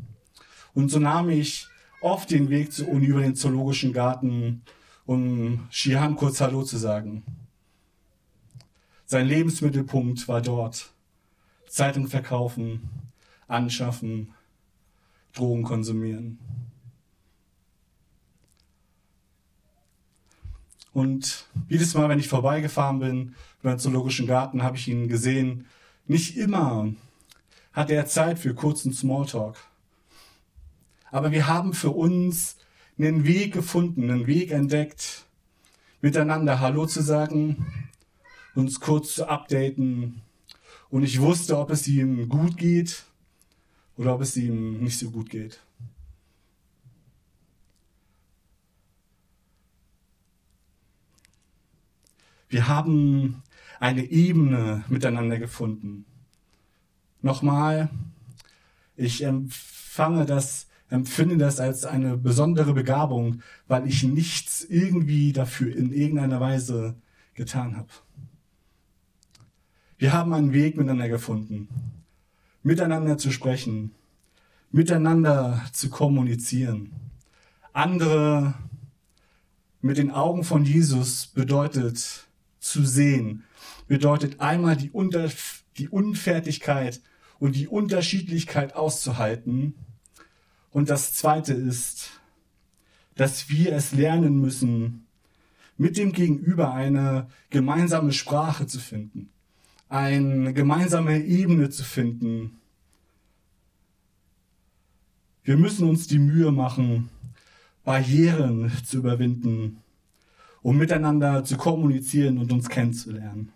Und 0.73 0.89
so 0.89 0.99
nahm 0.99 1.29
ich 1.29 1.67
oft 2.01 2.31
den 2.31 2.49
Weg 2.49 2.73
zur 2.73 2.87
Uni 2.87 3.05
über 3.05 3.21
den 3.21 3.35
zoologischen 3.35 3.93
Garten, 3.93 4.63
um 5.05 5.67
Shihan 5.69 6.15
kurz 6.15 6.41
Hallo 6.41 6.63
zu 6.63 6.77
sagen. 6.77 7.23
Sein 9.05 9.27
Lebensmittelpunkt 9.27 10.27
war 10.27 10.41
dort. 10.41 10.93
Zeitung 11.67 12.07
verkaufen, 12.07 12.89
anschaffen, 13.47 14.33
Drogen 15.33 15.63
konsumieren. 15.63 16.39
Und 20.93 21.47
jedes 21.69 21.93
Mal, 21.93 22.09
wenn 22.09 22.19
ich 22.19 22.27
vorbeigefahren 22.27 22.99
bin 22.99 23.35
den 23.63 23.79
Zoologischen 23.79 24.27
Garten, 24.27 24.63
habe 24.63 24.77
ich 24.77 24.87
ihn 24.87 25.07
gesehen. 25.07 25.65
Nicht 26.07 26.37
immer 26.37 26.93
hat 27.73 27.89
er 27.89 28.05
Zeit 28.05 28.39
für 28.39 28.53
kurzen 28.53 28.91
Smalltalk. 28.93 29.55
Aber 31.11 31.31
wir 31.31 31.47
haben 31.47 31.73
für 31.73 31.91
uns 31.91 32.57
einen 32.97 33.25
Weg 33.25 33.53
gefunden, 33.53 34.09
einen 34.09 34.27
Weg 34.27 34.51
entdeckt, 34.51 35.25
miteinander 36.01 36.59
Hallo 36.59 36.85
zu 36.85 37.01
sagen, 37.01 37.65
uns 38.55 38.79
kurz 38.79 39.15
zu 39.15 39.27
updaten. 39.27 40.21
Und 40.89 41.03
ich 41.03 41.21
wusste, 41.21 41.57
ob 41.57 41.69
es 41.69 41.87
ihm 41.87 42.27
gut 42.27 42.57
geht 42.57 43.05
oder 43.97 44.15
ob 44.15 44.21
es 44.21 44.35
ihm 44.35 44.83
nicht 44.83 44.99
so 44.99 45.11
gut 45.11 45.29
geht. 45.29 45.59
Wir 52.51 52.67
haben 52.67 53.43
eine 53.79 54.03
Ebene 54.03 54.83
miteinander 54.89 55.39
gefunden. 55.39 56.05
Nochmal, 57.21 57.89
ich 58.97 59.23
empfange 59.23 60.25
das, 60.25 60.67
empfinde 60.89 61.37
das 61.37 61.61
als 61.61 61.85
eine 61.85 62.17
besondere 62.17 62.73
Begabung, 62.73 63.41
weil 63.69 63.87
ich 63.87 64.03
nichts 64.03 64.65
irgendwie 64.65 65.31
dafür 65.31 65.73
in 65.73 65.93
irgendeiner 65.93 66.41
Weise 66.41 66.95
getan 67.35 67.77
habe. 67.77 67.87
Wir 69.97 70.11
haben 70.11 70.33
einen 70.33 70.51
Weg 70.51 70.75
miteinander 70.75 71.07
gefunden, 71.07 71.69
miteinander 72.63 73.17
zu 73.17 73.31
sprechen, 73.31 73.95
miteinander 74.71 75.63
zu 75.71 75.89
kommunizieren. 75.89 76.91
Andere 77.71 78.55
mit 79.79 79.97
den 79.97 80.11
Augen 80.11 80.43
von 80.43 80.65
Jesus 80.65 81.27
bedeutet 81.27 82.27
zu 82.61 82.85
sehen, 82.85 83.43
bedeutet 83.87 84.39
einmal 84.39 84.77
die, 84.77 84.89
Unter 84.89 85.29
die 85.77 85.89
Unfertigkeit 85.89 87.01
und 87.39 87.55
die 87.57 87.67
Unterschiedlichkeit 87.67 88.75
auszuhalten. 88.75 89.75
Und 90.69 90.89
das 90.89 91.13
Zweite 91.13 91.53
ist, 91.53 92.21
dass 93.15 93.49
wir 93.49 93.73
es 93.73 93.91
lernen 93.91 94.39
müssen, 94.39 95.07
mit 95.77 95.97
dem 95.97 96.13
Gegenüber 96.13 96.73
eine 96.73 97.27
gemeinsame 97.49 98.13
Sprache 98.13 98.67
zu 98.67 98.79
finden 98.79 99.31
eine 99.91 100.53
gemeinsame 100.53 101.21
Ebene 101.21 101.69
zu 101.69 101.83
finden. 101.83 102.61
Wir 105.43 105.57
müssen 105.57 105.87
uns 105.87 106.07
die 106.07 106.19
Mühe 106.19 106.51
machen, 106.51 107.09
Barrieren 107.83 108.71
zu 108.85 108.97
überwinden, 108.97 109.80
um 110.61 110.77
miteinander 110.77 111.43
zu 111.43 111.57
kommunizieren 111.57 112.37
und 112.37 112.51
uns 112.51 112.69
kennenzulernen. 112.69 113.51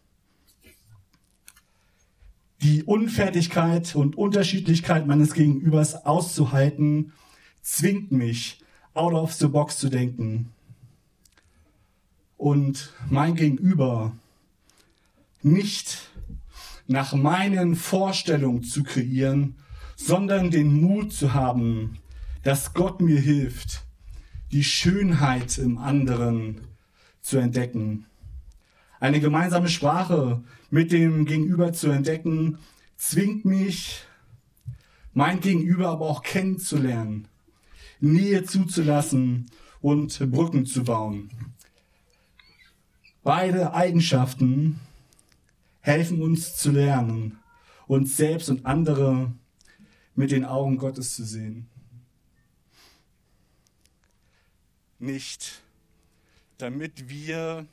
Die 2.62 2.84
Unfertigkeit 2.84 3.96
und 3.96 4.18
Unterschiedlichkeit 4.18 5.06
meines 5.06 5.34
Gegenübers 5.34 6.06
auszuhalten, 6.06 7.14
zwingt 7.62 8.12
mich, 8.12 8.62
out 8.94 9.14
of 9.14 9.34
the 9.34 9.48
box 9.48 9.78
zu 9.78 9.90
denken. 9.90 10.52
Und 12.38 12.94
mein 13.10 13.36
Gegenüber 13.36 14.14
nicht 15.42 16.10
nach 16.88 17.14
meinen 17.14 17.76
Vorstellungen 17.76 18.64
zu 18.64 18.84
kreieren, 18.84 19.56
sondern 19.96 20.52
den 20.52 20.82
Mut 20.82 21.14
zu 21.14 21.34
haben, 21.34 21.98
dass 22.44 22.74
Gott 22.74 23.02
mir 23.02 23.20
hilft, 23.20 23.84
die 24.52 24.64
Schönheit 24.64 25.58
im 25.58 25.78
anderen 25.78 26.62
zu 27.26 27.40
entdecken. 27.40 28.06
Eine 29.00 29.20
gemeinsame 29.20 29.68
Sprache 29.68 30.44
mit 30.70 30.92
dem 30.92 31.26
Gegenüber 31.26 31.74
zu 31.74 31.90
entdecken, 31.90 32.60
zwingt 32.98 33.46
mich, 33.46 34.04
mein 35.14 35.40
Gegenüber 35.40 35.90
aber 35.90 36.08
auch 36.08 36.22
kennenzulernen, 36.22 37.28
Nähe 38.00 38.44
zuzulassen 38.44 39.50
und 39.82 40.32
Brücken 40.32 40.68
zu 40.68 40.84
bauen. 40.84 41.32
Beide 43.24 43.74
Eigenschaften 43.74 44.80
helfen 45.82 46.22
uns 46.22 46.56
zu 46.56 46.70
lernen, 46.70 47.40
uns 47.88 48.18
selbst 48.18 48.50
und 48.50 48.68
andere 48.68 49.34
mit 50.14 50.30
den 50.30 50.46
Augen 50.46 50.78
Gottes 50.78 51.16
zu 51.16 51.26
sehen. 51.26 51.68
Nicht, 55.00 55.65
damit 56.58 57.10
wir 57.10 57.68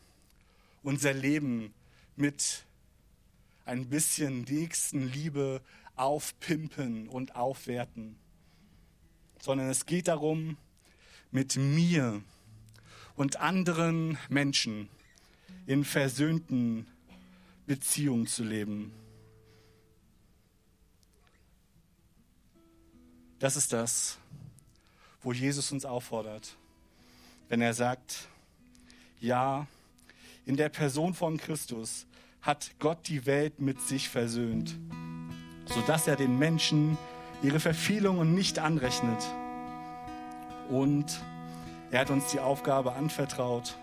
unser 0.83 1.13
Leben 1.13 1.73
mit 2.17 2.65
ein 3.65 3.89
bisschen 3.89 4.43
Nächstenliebe 4.43 5.61
aufpimpen 5.97 7.09
und 7.09 7.37
aufwerten, 7.37 8.17
sondern 9.41 9.69
es 9.69 9.87
geht 9.87 10.09
darum, 10.09 10.57
mit 11.31 11.57
mir 11.57 12.23
und 13.17 13.37
anderen 13.37 14.19
Menschen 14.29 14.89
in 15.67 15.85
versöhnten 15.85 16.87
Beziehung 17.67 18.27
zu 18.27 18.45
leben. 18.45 18.93
Das 23.39 23.57
ist 23.57 23.73
das, 23.73 24.19
wo 25.23 25.33
Jesus 25.33 25.73
uns 25.73 25.85
auffordert, 25.85 26.57
wenn 27.49 27.61
er 27.61 27.75
sagt, 27.75 28.29
ja, 29.23 29.67
in 30.45 30.57
der 30.57 30.69
Person 30.69 31.15
von 31.15 31.39
Christus 31.39 32.07
hat 32.41 32.73
Gott 32.81 33.07
die 33.07 33.25
Welt 33.25 33.61
mit 33.61 33.81
sich 33.81 34.09
versöhnt, 34.09 34.77
sodass 35.65 36.09
er 36.09 36.17
den 36.17 36.39
Menschen 36.39 36.99
ihre 37.43 37.61
Verfehlungen 37.61 38.35
nicht 38.35 38.59
anrechnet. 38.59 39.23
Und 40.69 41.23
er 41.93 42.01
hat 42.01 42.11
uns 42.11 42.33
die 42.33 42.41
Aufgabe 42.41 42.95
anvertraut, 42.95 43.79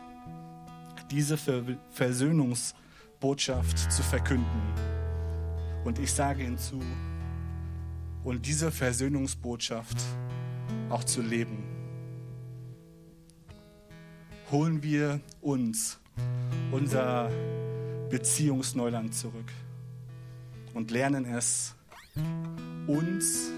diese 1.10 1.38
Versöhnungsbotschaft 1.90 3.92
zu 3.92 4.04
verkünden. 4.04 4.74
Und 5.86 6.00
ich 6.00 6.12
sage 6.12 6.44
hinzu, 6.44 6.84
und 8.26 8.46
diese 8.46 8.72
Versöhnungsbotschaft 8.72 9.98
auch 10.90 11.06
zu 11.06 11.22
leben. 11.22 11.64
Holen 14.52 14.82
wir 14.82 15.22
uns 15.42 16.00
unser 16.72 17.30
Beziehungsneuland 18.10 19.14
zurück 19.14 19.52
und 20.74 20.90
lernen 20.90 21.26
es, 21.26 21.76
uns 22.88 23.52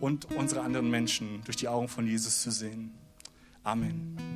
und 0.00 0.24
unsere 0.34 0.62
anderen 0.62 0.90
Menschen 0.90 1.40
durch 1.44 1.56
die 1.56 1.68
Augen 1.68 1.86
von 1.86 2.06
Jesus 2.06 2.42
zu 2.42 2.50
sehen. 2.50 2.92
Amen. 3.62 4.35